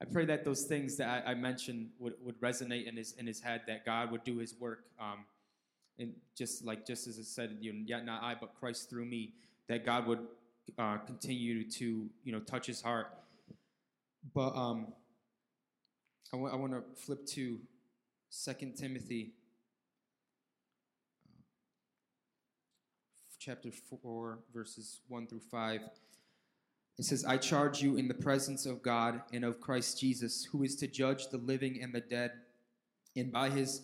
I 0.00 0.04
pray 0.04 0.24
that 0.26 0.44
those 0.44 0.64
things 0.64 0.96
that 0.96 1.24
I, 1.26 1.30
I, 1.30 1.34
mentioned 1.34 1.90
would, 2.00 2.14
would 2.24 2.40
resonate 2.40 2.88
in 2.88 2.96
his 2.96 3.12
in 3.12 3.26
his 3.26 3.40
head, 3.40 3.62
that 3.68 3.84
God 3.84 4.10
would 4.10 4.24
do 4.24 4.38
His 4.38 4.54
work, 4.58 4.84
um, 4.98 5.24
and 5.98 6.12
just 6.36 6.64
like 6.64 6.84
just 6.86 7.06
as 7.06 7.18
it 7.18 7.26
said, 7.26 7.58
you 7.60 7.72
know, 7.72 7.80
yet 7.86 8.04
not 8.04 8.22
I, 8.22 8.34
but 8.34 8.54
Christ 8.58 8.90
through 8.90 9.04
me, 9.04 9.34
that 9.68 9.84
God 9.84 10.06
would 10.08 10.26
uh, 10.78 10.98
continue 10.98 11.68
to 11.70 12.08
you 12.24 12.32
know 12.32 12.40
touch 12.40 12.66
his 12.66 12.80
heart. 12.80 13.08
But 14.34 14.54
um, 14.54 14.92
I 16.32 16.36
want 16.36 16.72
to 16.72 16.82
flip 16.96 17.26
to 17.28 17.58
Second 18.30 18.76
Timothy 18.76 19.32
chapter 23.44 23.70
4, 23.72 24.38
verses 24.54 25.00
1 25.08 25.26
through 25.26 25.40
5. 25.40 25.80
It 26.98 27.04
says, 27.04 27.24
I 27.24 27.38
charge 27.38 27.82
you 27.82 27.96
in 27.96 28.06
the 28.06 28.14
presence 28.14 28.66
of 28.66 28.82
God 28.82 29.20
and 29.32 29.44
of 29.44 29.60
Christ 29.60 29.98
Jesus, 29.98 30.44
who 30.44 30.62
is 30.62 30.76
to 30.76 30.86
judge 30.86 31.28
the 31.28 31.38
living 31.38 31.82
and 31.82 31.92
the 31.92 32.00
dead, 32.00 32.30
and 33.16 33.32
by 33.32 33.50
his 33.50 33.82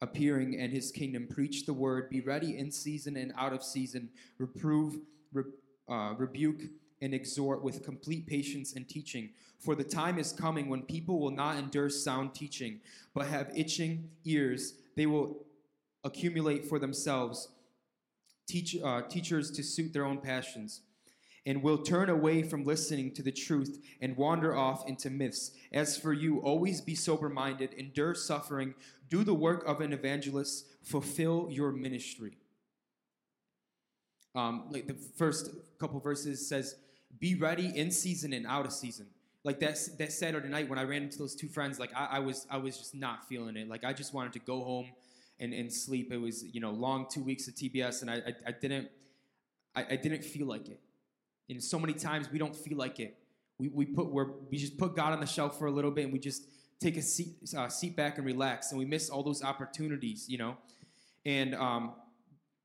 appearing 0.00 0.60
and 0.60 0.72
his 0.72 0.92
kingdom, 0.92 1.26
preach 1.28 1.66
the 1.66 1.72
word, 1.72 2.08
be 2.08 2.20
ready 2.20 2.56
in 2.56 2.70
season 2.70 3.16
and 3.16 3.32
out 3.36 3.52
of 3.52 3.64
season, 3.64 4.10
reprove, 4.38 4.98
re, 5.32 5.42
uh, 5.88 6.14
rebuke, 6.16 6.62
and 7.02 7.14
exhort 7.14 7.62
with 7.62 7.84
complete 7.84 8.26
patience 8.26 8.74
and 8.74 8.88
teaching. 8.88 9.30
For 9.58 9.74
the 9.74 9.84
time 9.84 10.18
is 10.18 10.32
coming 10.32 10.68
when 10.68 10.82
people 10.82 11.18
will 11.18 11.30
not 11.30 11.56
endure 11.56 11.90
sound 11.90 12.34
teaching, 12.34 12.80
but 13.14 13.26
have 13.26 13.50
itching 13.54 14.10
ears. 14.24 14.74
They 14.96 15.06
will 15.06 15.46
accumulate 16.04 16.66
for 16.66 16.78
themselves 16.78 17.48
teach, 18.46 18.76
uh, 18.82 19.02
teachers 19.02 19.50
to 19.52 19.62
suit 19.62 19.92
their 19.92 20.04
own 20.04 20.18
passions, 20.18 20.82
and 21.46 21.62
will 21.62 21.78
turn 21.78 22.10
away 22.10 22.42
from 22.42 22.64
listening 22.64 23.12
to 23.14 23.22
the 23.22 23.32
truth 23.32 23.78
and 24.00 24.16
wander 24.16 24.54
off 24.54 24.86
into 24.88 25.08
myths. 25.08 25.52
As 25.72 25.96
for 25.96 26.12
you, 26.12 26.38
always 26.38 26.80
be 26.80 26.94
sober 26.94 27.28
minded, 27.28 27.72
endure 27.74 28.14
suffering, 28.14 28.74
do 29.08 29.24
the 29.24 29.34
work 29.34 29.66
of 29.66 29.80
an 29.80 29.92
evangelist, 29.92 30.66
fulfill 30.82 31.48
your 31.50 31.72
ministry. 31.72 32.39
Um, 34.34 34.64
like 34.70 34.86
the 34.86 34.94
first 35.16 35.50
couple 35.78 35.98
verses 36.00 36.46
says, 36.46 36.76
"Be 37.18 37.34
ready 37.34 37.76
in 37.76 37.90
season 37.90 38.32
and 38.32 38.46
out 38.46 38.66
of 38.66 38.72
season." 38.72 39.06
Like 39.42 39.58
that 39.60 39.78
that 39.98 40.12
Saturday 40.12 40.48
night 40.48 40.68
when 40.68 40.78
I 40.78 40.84
ran 40.84 41.02
into 41.02 41.18
those 41.18 41.34
two 41.34 41.48
friends, 41.48 41.78
like 41.78 41.90
I, 41.96 42.06
I 42.12 42.18
was 42.20 42.46
I 42.50 42.58
was 42.58 42.76
just 42.76 42.94
not 42.94 43.26
feeling 43.28 43.56
it. 43.56 43.68
Like 43.68 43.84
I 43.84 43.92
just 43.92 44.12
wanted 44.14 44.32
to 44.34 44.38
go 44.40 44.62
home 44.62 44.86
and, 45.40 45.54
and 45.54 45.72
sleep. 45.72 46.12
It 46.12 46.18
was 46.18 46.44
you 46.44 46.60
know 46.60 46.70
long 46.70 47.06
two 47.10 47.22
weeks 47.22 47.48
of 47.48 47.54
TBS, 47.54 48.02
and 48.02 48.10
I 48.10 48.14
I, 48.14 48.34
I 48.48 48.52
didn't 48.52 48.88
I, 49.74 49.86
I, 49.90 49.96
didn't 49.96 50.24
feel 50.24 50.46
like 50.46 50.68
it. 50.68 50.80
And 51.48 51.62
so 51.62 51.78
many 51.78 51.94
times 51.94 52.30
we 52.30 52.38
don't 52.38 52.54
feel 52.54 52.76
like 52.76 53.00
it. 53.00 53.16
We 53.58 53.68
we 53.68 53.86
put 53.86 54.12
we're 54.12 54.32
we 54.50 54.58
just 54.58 54.78
put 54.78 54.94
God 54.94 55.12
on 55.12 55.20
the 55.20 55.26
shelf 55.26 55.58
for 55.58 55.66
a 55.66 55.70
little 55.70 55.90
bit, 55.90 56.04
and 56.04 56.12
we 56.12 56.18
just 56.18 56.44
take 56.80 56.96
a 56.96 57.02
seat 57.02 57.36
uh, 57.56 57.68
seat 57.68 57.96
back 57.96 58.18
and 58.18 58.26
relax, 58.26 58.70
and 58.70 58.78
we 58.78 58.84
miss 58.84 59.10
all 59.10 59.22
those 59.22 59.42
opportunities, 59.42 60.28
you 60.28 60.38
know. 60.38 60.56
And 61.24 61.54
um, 61.54 61.94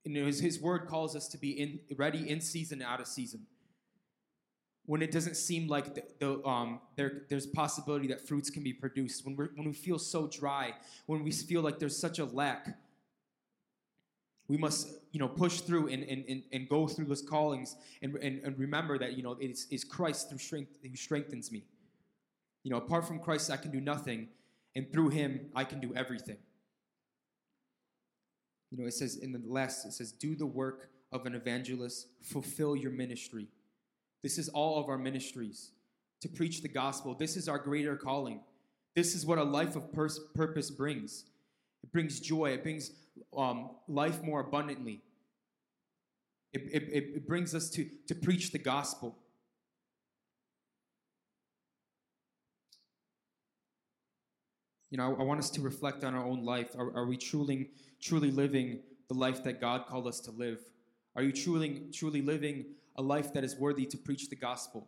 and 0.06 0.16
his, 0.16 0.40
his 0.40 0.60
word 0.60 0.88
calls 0.88 1.16
us 1.16 1.28
to 1.30 1.38
be 1.38 1.52
in 1.52 1.80
ready 1.98 2.30
in 2.30 2.40
season 2.42 2.82
out 2.82 3.02
of 3.02 3.08
season 3.08 3.48
when 4.86 5.02
it 5.02 5.12
doesn't 5.12 5.36
seem 5.36 5.68
like 5.68 5.96
the, 5.96 6.04
the, 6.20 6.48
um, 6.48 6.80
there, 6.96 7.24
there's 7.30 7.48
possibility 7.48 8.08
that 8.08 8.26
fruits 8.28 8.50
can 8.50 8.64
be 8.64 8.74
produced, 8.74 9.26
when, 9.26 9.36
we 9.36 9.46
when 9.56 9.68
we 9.68 9.74
feel 9.74 9.98
so 9.98 10.28
dry, 10.28 10.74
when 11.08 11.24
we 11.24 11.32
feel 11.32 11.62
like 11.62 11.80
there's 11.80 11.98
such 11.98 12.20
a 12.20 12.26
lack, 12.26 12.78
we 14.48 14.58
must 14.58 14.90
you 15.12 15.20
know, 15.20 15.28
push 15.28 15.62
through 15.62 15.88
and, 15.88 16.04
and, 16.04 16.24
and, 16.28 16.44
and 16.54 16.70
go 16.70 16.88
through 16.88 17.06
those 17.06 17.24
callings 17.24 17.76
and, 18.04 18.16
and, 18.18 18.44
and 18.44 18.60
remember 18.60 19.00
that 19.00 19.14
you 19.14 19.24
know, 19.24 19.36
it's, 19.40 19.66
it's 19.72 19.84
Christ 19.84 20.30
through 20.30 20.38
strength, 20.38 20.72
who 20.84 20.96
strengthens 20.96 21.52
me. 21.52 21.64
You 22.64 22.72
know, 22.72 22.78
apart 22.78 23.08
from 23.08 23.20
Christ, 23.20 23.50
I 23.50 23.58
can 23.58 23.72
do 23.72 23.82
nothing, 23.82 24.28
and 24.76 24.92
through 24.92 25.10
him, 25.10 25.52
I 25.56 25.64
can 25.64 25.80
do 25.80 25.94
everything. 25.96 26.38
You 28.76 28.82
know, 28.82 28.88
it 28.88 28.94
says 28.94 29.16
in 29.16 29.32
the 29.32 29.42
last, 29.46 29.86
it 29.86 29.94
says, 29.94 30.12
do 30.12 30.36
the 30.36 30.46
work 30.46 30.90
of 31.14 31.26
an 31.26 31.34
evangelist, 31.34 32.08
fulfill 32.22 32.76
your 32.76 32.92
ministry. 32.92 33.48
This 34.22 34.38
is 34.38 34.50
all 34.50 34.78
of 34.78 34.90
our 34.90 34.98
ministries 34.98 35.72
to 36.20 36.28
preach 36.28 36.62
the 36.62 36.68
gospel. 36.68 37.16
This 37.16 37.38
is 37.38 37.48
our 37.48 37.58
greater 37.58 37.96
calling. 37.96 38.42
This 38.94 39.16
is 39.16 39.26
what 39.26 39.38
a 39.38 39.44
life 39.44 39.78
of 39.78 39.94
pers- 39.94 40.20
purpose 40.34 40.70
brings. 40.72 41.24
It 41.84 41.94
brings 41.94 42.20
joy, 42.20 42.50
it 42.50 42.64
brings 42.64 42.92
um, 43.38 43.70
life 43.88 44.22
more 44.22 44.42
abundantly. 44.42 45.02
It, 46.52 46.64
it, 46.74 46.84
it 46.92 47.28
brings 47.28 47.56
us 47.56 47.70
to, 47.72 47.90
to 48.08 48.16
preach 48.16 48.52
the 48.52 48.60
gospel. 48.60 49.18
You 54.96 55.02
know, 55.02 55.14
I, 55.14 55.20
I 55.20 55.24
want 55.24 55.42
us 55.42 55.50
to 55.50 55.60
reflect 55.60 56.06
on 56.06 56.16
our 56.16 56.24
own 56.24 56.46
life. 56.46 56.70
Are, 56.78 56.96
are 56.96 57.06
we 57.06 57.18
truly, 57.18 57.70
truly 58.00 58.32
living 58.32 58.80
the 59.10 59.14
life 59.14 59.44
that 59.44 59.60
God 59.60 59.88
called 59.88 60.08
us 60.08 60.22
to 60.22 60.32
live? 60.32 60.62
Are 61.18 61.22
you 61.22 61.34
truly, 61.34 61.82
truly 61.92 62.22
living 62.22 62.64
a 62.96 63.02
life 63.02 63.34
that 63.34 63.44
is 63.44 63.58
worthy 63.58 63.86
to 63.88 63.98
preach 63.98 64.30
the 64.30 64.38
gospel. 64.38 64.88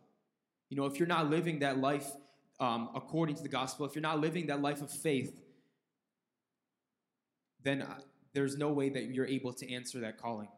You 0.70 0.78
know, 0.78 0.86
if 0.86 0.98
you're 0.98 1.08
not 1.08 1.28
living 1.28 1.58
that 1.58 1.76
life 1.78 2.10
um, 2.58 2.88
according 2.94 3.36
to 3.36 3.42
the 3.42 3.50
gospel, 3.50 3.84
if 3.84 3.94
you're 3.94 4.00
not 4.00 4.18
living 4.18 4.46
that 4.46 4.62
life 4.62 4.80
of 4.80 4.90
faith, 4.90 5.42
then 7.62 7.82
uh, 7.82 7.98
there's 8.32 8.56
no 8.56 8.70
way 8.70 8.88
that 8.88 9.10
you're 9.10 9.26
able 9.26 9.52
to 9.52 9.70
answer 9.70 10.00
that 10.00 10.16
calling. 10.16 10.48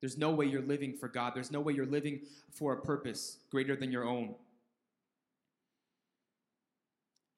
There's 0.00 0.16
no 0.16 0.30
way 0.30 0.46
you're 0.46 0.62
living 0.62 0.92
for 0.92 1.08
God. 1.08 1.32
There's 1.34 1.50
no 1.50 1.60
way 1.60 1.72
you're 1.72 1.86
living 1.86 2.20
for 2.52 2.72
a 2.74 2.80
purpose 2.80 3.38
greater 3.50 3.74
than 3.74 3.90
your 3.90 4.04
own. 4.04 4.36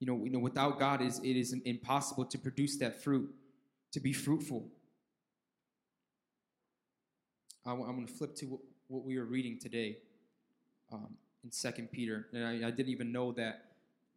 You 0.01 0.07
know, 0.07 0.25
you 0.25 0.31
know 0.31 0.39
without 0.39 0.79
God, 0.79 1.03
is 1.03 1.19
it 1.21 1.37
is 1.37 1.55
impossible 1.65 2.25
to 2.27 2.39
produce 2.39 2.77
that 2.79 3.03
fruit, 3.03 3.35
to 3.93 4.01
be 4.01 4.13
fruitful. 4.13 4.69
I'm 7.67 7.81
going 7.81 8.07
to 8.07 8.13
flip 8.13 8.35
to 8.37 8.59
what 8.87 9.05
we 9.05 9.19
were 9.19 9.27
reading 9.27 9.59
today 9.61 9.99
um, 10.91 11.09
in 11.45 11.53
Second 11.53 11.91
Peter, 11.93 12.29
and 12.33 12.47
I, 12.47 12.69
I, 12.69 12.71
didn't 12.71 12.89
even 12.89 13.13
know 13.13 13.33
that, 13.33 13.65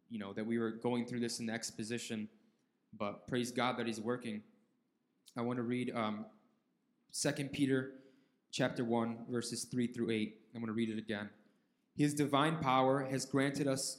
you 0.08 0.18
know, 0.18 0.32
that 0.32 0.46
we 0.46 0.58
were 0.58 0.70
going 0.70 1.04
through 1.04 1.20
this 1.20 1.38
in 1.38 1.46
the 1.46 1.52
exposition. 1.52 2.28
But 2.98 3.26
praise 3.26 3.50
God 3.50 3.78
that 3.78 3.86
He's 3.86 4.00
working. 4.00 4.42
I 5.36 5.42
want 5.42 5.58
to 5.58 5.62
read 5.62 5.92
um, 5.94 6.24
Second 7.10 7.52
Peter, 7.52 7.92
chapter 8.50 8.84
one, 8.84 9.18
verses 9.28 9.64
three 9.64 9.86
through 9.86 10.10
eight. 10.10 10.36
I'm 10.54 10.60
going 10.60 10.68
to 10.68 10.74
read 10.74 10.88
it 10.88 10.98
again. 10.98 11.28
His 11.94 12.14
divine 12.14 12.56
power 12.56 13.06
has 13.10 13.26
granted 13.26 13.68
us 13.68 13.98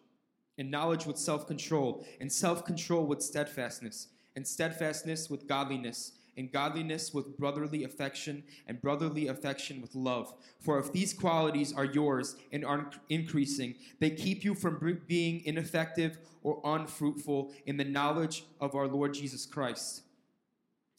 and 0.57 0.69
knowledge 0.69 1.05
with 1.05 1.17
self 1.17 1.47
control, 1.47 2.05
and 2.19 2.31
self 2.31 2.65
control 2.65 3.05
with 3.05 3.21
steadfastness, 3.21 4.07
and 4.35 4.47
steadfastness 4.47 5.29
with 5.29 5.47
godliness 5.47 6.13
and 6.37 6.51
godliness 6.51 7.13
with 7.13 7.37
brotherly 7.37 7.83
affection, 7.83 8.43
and 8.67 8.81
brotherly 8.81 9.27
affection 9.27 9.81
with 9.81 9.95
love. 9.95 10.33
For 10.59 10.79
if 10.79 10.91
these 10.91 11.13
qualities 11.13 11.73
are 11.73 11.85
yours 11.85 12.35
and 12.51 12.65
are 12.65 12.89
increasing, 13.09 13.75
they 13.99 14.11
keep 14.11 14.43
you 14.43 14.55
from 14.55 15.01
being 15.07 15.43
ineffective 15.45 16.17
or 16.43 16.61
unfruitful 16.63 17.53
in 17.65 17.77
the 17.77 17.83
knowledge 17.83 18.45
of 18.59 18.75
our 18.75 18.87
Lord 18.87 19.13
Jesus 19.13 19.45
Christ. 19.45 20.03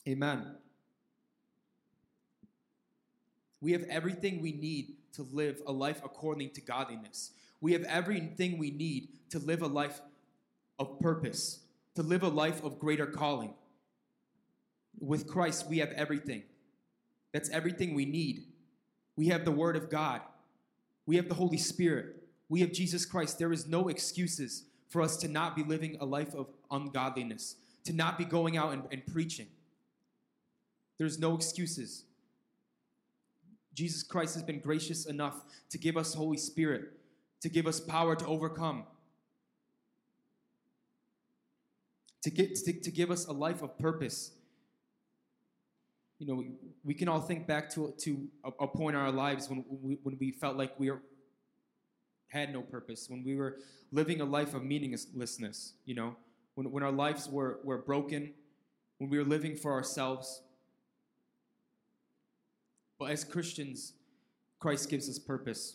Amen. 0.07 0.57
We 3.61 3.73
have 3.73 3.85
everything 3.85 4.43
we 4.43 4.53
need 4.53 4.97
to 5.15 5.23
live 5.23 5.63
a 5.67 5.73
life 5.73 6.03
according 6.05 6.51
to 6.51 6.61
godliness. 6.61 7.33
We 7.63 7.73
have 7.73 7.85
everything 7.85 8.59
we 8.59 8.71
need 8.73 9.09
to 9.31 9.39
live 9.39 9.63
a 9.63 9.69
life 9.69 10.03
of 10.79 10.99
purpose, 10.99 11.61
to 11.95 12.03
live 12.03 12.25
a 12.25 12.29
life 12.29 12.63
of 12.65 12.79
greater 12.79 13.07
calling. 13.07 13.55
With 14.99 15.29
Christ, 15.29 15.69
we 15.71 15.79
have 15.79 15.93
everything. 15.93 16.43
That's 17.33 17.49
everything 17.51 17.95
we 17.95 18.05
need. 18.05 18.47
We 19.17 19.29
have 19.29 19.45
the 19.45 19.53
Word 19.53 19.77
of 19.77 19.89
God, 19.89 20.21
we 21.07 21.17
have 21.17 21.29
the 21.29 21.35
Holy 21.35 21.57
Spirit, 21.57 22.17
we 22.49 22.61
have 22.61 22.73
Jesus 22.73 23.07
Christ. 23.07 23.39
There 23.39 23.53
is 23.53 23.69
no 23.69 23.89
excuses 23.89 24.65
for 24.89 25.01
us 25.01 25.17
to 25.19 25.29
not 25.29 25.55
be 25.55 25.63
living 25.63 25.97
a 26.01 26.05
life 26.05 26.35
of 26.35 26.49
ungodliness, 26.71 27.57
to 27.85 27.93
not 27.93 28.19
be 28.19 28.25
going 28.25 28.57
out 28.57 28.73
and, 28.73 28.83
and 28.91 29.07
preaching. 29.07 29.47
There's 30.99 31.19
no 31.19 31.37
excuses. 31.37 32.05
Jesus 33.75 34.03
Christ 34.03 34.35
has 34.35 34.43
been 34.43 34.61
gracious 34.61 35.07
enough 35.07 35.45
to 35.71 35.79
give 35.79 35.97
us 35.97 36.13
Holy 36.13 36.37
Spirit, 36.37 36.93
to 37.43 37.49
give 37.49 37.67
us 37.67 37.81
power 37.81 38.15
to 38.17 38.27
overcome, 38.27 38.85
to, 42.23 42.31
get, 42.31 42.55
to, 42.55 42.73
to 42.73 42.91
give 42.91 43.11
us 43.11 43.27
a 43.27 43.33
life 43.33 43.63
of 43.63 43.77
purpose. 43.79 44.31
You 46.21 46.29
know, 46.29 46.35
we, 46.37 46.53
we 46.85 46.95
can 46.95 47.09
all 47.09 47.21
think 47.21 47.49
back 47.49 47.69
to, 47.71 47.93
to 47.99 48.29
a, 48.45 48.65
a 48.65 48.69
point 48.69 48.95
in 48.95 49.03
our 49.03 49.11
lives 49.11 49.49
when 49.49 49.65
we, 49.69 49.99
when 50.05 50.17
we 50.21 50.31
felt 50.31 50.57
like 50.57 50.79
we 50.79 50.93
had 52.29 52.53
no 52.53 52.63
purpose, 52.63 53.09
when 53.11 53.25
we 53.25 53.35
were 53.35 53.59
living 53.91 54.21
a 54.21 54.25
life 54.25 54.55
of 54.55 54.63
meaninglessness, 54.63 55.75
you 55.85 55.97
know, 55.97 56.17
when, 56.55 56.71
when 56.71 56.85
our 56.85 56.93
lives 56.93 57.29
were, 57.29 57.59
were 57.65 57.79
broken, 57.79 58.33
when 58.99 59.11
we 59.11 59.19
were 59.19 59.25
living 59.25 59.57
for 59.57 59.73
ourselves. 59.73 60.43
But 63.01 63.11
as 63.11 63.25
Christians, 63.25 63.95
Christ 64.61 64.89
gives 64.89 65.09
us 65.09 65.19
purpose. 65.19 65.75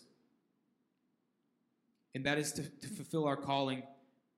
And 2.14 2.24
that 2.26 2.38
is 2.38 2.52
to, 2.52 2.62
to 2.62 2.88
fulfill 2.88 3.26
our 3.26 3.36
calling, 3.36 3.82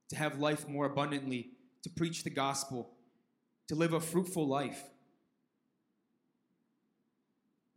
to 0.09 0.15
have 0.15 0.39
life 0.39 0.67
more 0.67 0.85
abundantly, 0.85 1.51
to 1.83 1.89
preach 1.89 2.23
the 2.23 2.29
gospel, 2.29 2.91
to 3.67 3.75
live 3.75 3.93
a 3.93 3.99
fruitful 3.99 4.47
life. 4.47 4.83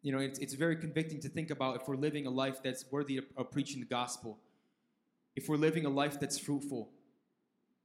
You 0.02 0.12
know, 0.12 0.18
it's, 0.18 0.38
it's 0.38 0.54
very 0.54 0.76
convicting 0.76 1.20
to 1.20 1.28
think 1.28 1.50
about 1.50 1.76
if 1.76 1.88
we're 1.88 1.96
living 1.96 2.26
a 2.26 2.30
life 2.30 2.62
that's 2.62 2.84
worthy 2.90 3.16
of, 3.16 3.24
of 3.36 3.50
preaching 3.50 3.80
the 3.80 3.86
gospel, 3.86 4.38
if 5.34 5.48
we're 5.48 5.56
living 5.56 5.86
a 5.86 5.88
life 5.88 6.20
that's 6.20 6.38
fruitful, 6.38 6.90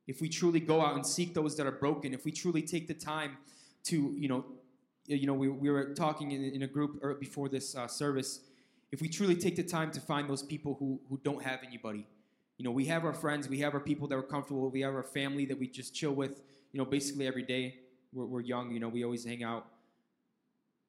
if 0.07 0.21
we 0.21 0.27
truly 0.27 0.59
go 0.59 0.81
out 0.81 0.95
and 0.95 1.05
seek 1.05 1.33
those 1.33 1.55
that 1.57 1.67
are 1.67 1.71
broken, 1.71 2.13
if 2.13 2.25
we 2.25 2.31
truly 2.31 2.61
take 2.61 2.87
the 2.87 2.93
time 2.93 3.37
to, 3.83 4.13
you 4.17 4.27
know, 4.27 4.43
you 5.05 5.25
know, 5.25 5.33
we, 5.33 5.49
we 5.49 5.69
were 5.69 5.93
talking 5.93 6.31
in, 6.31 6.43
in 6.43 6.63
a 6.63 6.67
group 6.67 6.99
er, 7.03 7.15
before 7.15 7.49
this 7.49 7.75
uh, 7.75 7.87
service. 7.87 8.41
If 8.91 9.01
we 9.01 9.09
truly 9.09 9.35
take 9.35 9.55
the 9.55 9.63
time 9.63 9.91
to 9.91 9.99
find 9.99 10.29
those 10.29 10.41
people 10.41 10.75
who, 10.79 10.99
who 11.09 11.19
don't 11.23 11.43
have 11.43 11.59
anybody, 11.65 12.07
you 12.57 12.65
know, 12.65 12.71
we 12.71 12.85
have 12.85 13.05
our 13.05 13.13
friends, 13.13 13.47
we 13.47 13.59
have 13.59 13.73
our 13.73 13.79
people 13.79 14.07
that 14.07 14.15
we're 14.15 14.23
comfortable 14.23 14.69
we 14.69 14.81
have 14.81 14.93
our 14.93 15.03
family 15.03 15.45
that 15.45 15.57
we 15.59 15.67
just 15.67 15.95
chill 15.95 16.11
with, 16.11 16.41
you 16.71 16.77
know, 16.77 16.85
basically 16.85 17.27
every 17.27 17.43
day. 17.43 17.79
We're, 18.11 18.25
we're 18.25 18.41
young, 18.41 18.71
you 18.71 18.79
know, 18.79 18.89
we 18.89 19.03
always 19.03 19.23
hang 19.23 19.43
out. 19.43 19.67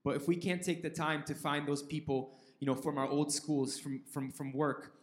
But 0.03 0.16
if 0.16 0.26
we 0.26 0.36
can't 0.36 0.62
take 0.62 0.82
the 0.82 0.90
time 0.90 1.22
to 1.24 1.34
find 1.34 1.68
those 1.68 1.82
people, 1.82 2.32
you 2.59 2.66
know, 2.66 2.74
from 2.74 2.98
our 2.98 3.07
old 3.07 3.32
schools, 3.32 3.78
from, 3.78 4.01
from, 4.11 4.32
from 4.32 4.53
work, 4.53 4.94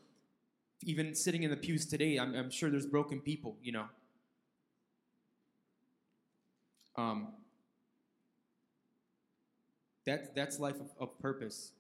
even 0.84 1.14
sitting 1.14 1.44
in 1.44 1.52
the 1.52 1.58
pews 1.58 1.86
today, 1.86 2.18
I'm, 2.18 2.36
I'm 2.36 2.50
sure 2.50 2.70
there's 2.70 2.86
broken 2.86 3.20
people, 3.20 3.58
you 3.62 3.72
know. 3.72 3.86
Um, 6.96 7.28
that, 10.06 10.36
that's 10.36 10.60
life 10.60 10.76
of, 10.76 10.90
of 11.00 11.20
purpose, 11.20 11.72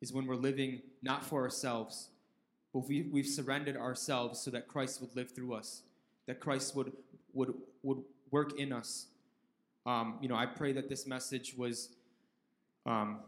is 0.00 0.12
when 0.12 0.26
we're 0.26 0.36
living 0.36 0.80
not 1.02 1.24
for 1.24 1.42
ourselves, 1.42 2.08
but 2.72 2.86
we, 2.88 3.02
we've 3.02 3.26
surrendered 3.26 3.76
ourselves 3.76 4.40
so 4.40 4.50
that 4.50 4.68
Christ 4.68 5.00
would 5.00 5.14
live 5.16 5.34
through 5.34 5.54
us, 5.54 5.82
that 6.26 6.40
Christ 6.40 6.76
would, 6.76 6.92
would, 7.32 7.54
would 7.82 8.02
work 8.30 8.58
in 8.58 8.72
us. 8.72 9.06
Um, 9.86 10.18
you 10.20 10.28
know, 10.28 10.34
I 10.34 10.46
pray 10.46 10.72
that 10.72 10.88
this 10.88 11.06
message 11.06 11.54
was 11.56 11.90
um, 12.84 13.20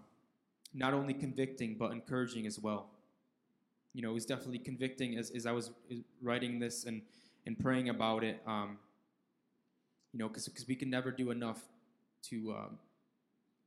not 0.75 0.93
only 0.93 1.15
convicting, 1.15 1.77
but 1.79 1.93
encouraging 1.93 2.47
as 2.47 2.59
well. 2.59 2.91
You 3.95 4.03
know, 4.03 4.11
it 4.11 4.15
was 4.15 4.27
definitely 4.27 4.59
convicting 4.59 5.17
as, 5.17 5.31
as 5.31 5.47
I 5.47 5.53
was 5.53 5.71
writing 6.21 6.59
this 6.59 6.85
and, 6.85 7.03
and 7.47 7.59
praying 7.59 7.89
about 7.89 8.23
it. 8.25 8.43
Um, 8.47 8.79
you 10.13 10.19
know, 10.19 10.29
because 10.29 10.49
we 10.67 10.75
can 10.75 10.91
never 10.91 11.11
do 11.11 11.31
enough 11.31 11.63
to 12.25 12.53
um, 12.53 12.79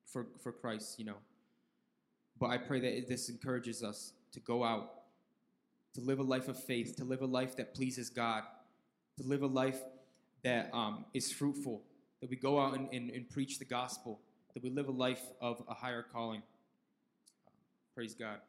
for 0.06 0.28
for 0.41 0.52
Christ. 0.52 0.99
You 0.99 1.06
know, 1.06 1.18
but 2.42 2.50
I 2.50 2.58
pray 2.58 2.80
that 2.80 3.08
this 3.08 3.30
encourages 3.30 3.84
us 3.84 4.14
to 4.32 4.39
go 4.39 4.64
out, 4.64 5.04
to 5.94 6.02
live 6.02 6.18
a 6.18 6.24
life 6.24 6.48
of 6.48 6.62
faith, 6.62 6.96
to 6.98 7.04
live 7.04 7.22
a 7.22 7.28
life 7.28 7.56
that 7.58 7.76
pleases 7.76 8.10
God, 8.10 8.42
to 9.20 9.28
live 9.28 9.44
a 9.44 9.48
life 9.48 9.80
that 10.44 10.72
um, 10.74 11.06
is 11.14 11.32
fruitful, 11.32 11.84
that 12.20 12.32
we 12.32 12.36
go 12.36 12.60
out 12.60 12.76
and, 12.76 12.89
and, 12.92 13.12
and 13.12 13.30
preach 13.30 13.60
the 13.60 13.66
gospel, 13.66 14.20
that 14.56 14.64
we 14.64 14.72
live 14.72 14.88
a 14.88 14.92
life 14.92 15.22
of 15.39 15.62
a 15.70 15.76
higher 15.76 16.02
calling. 16.02 16.42
praise 17.94 18.16
God. 18.16 18.39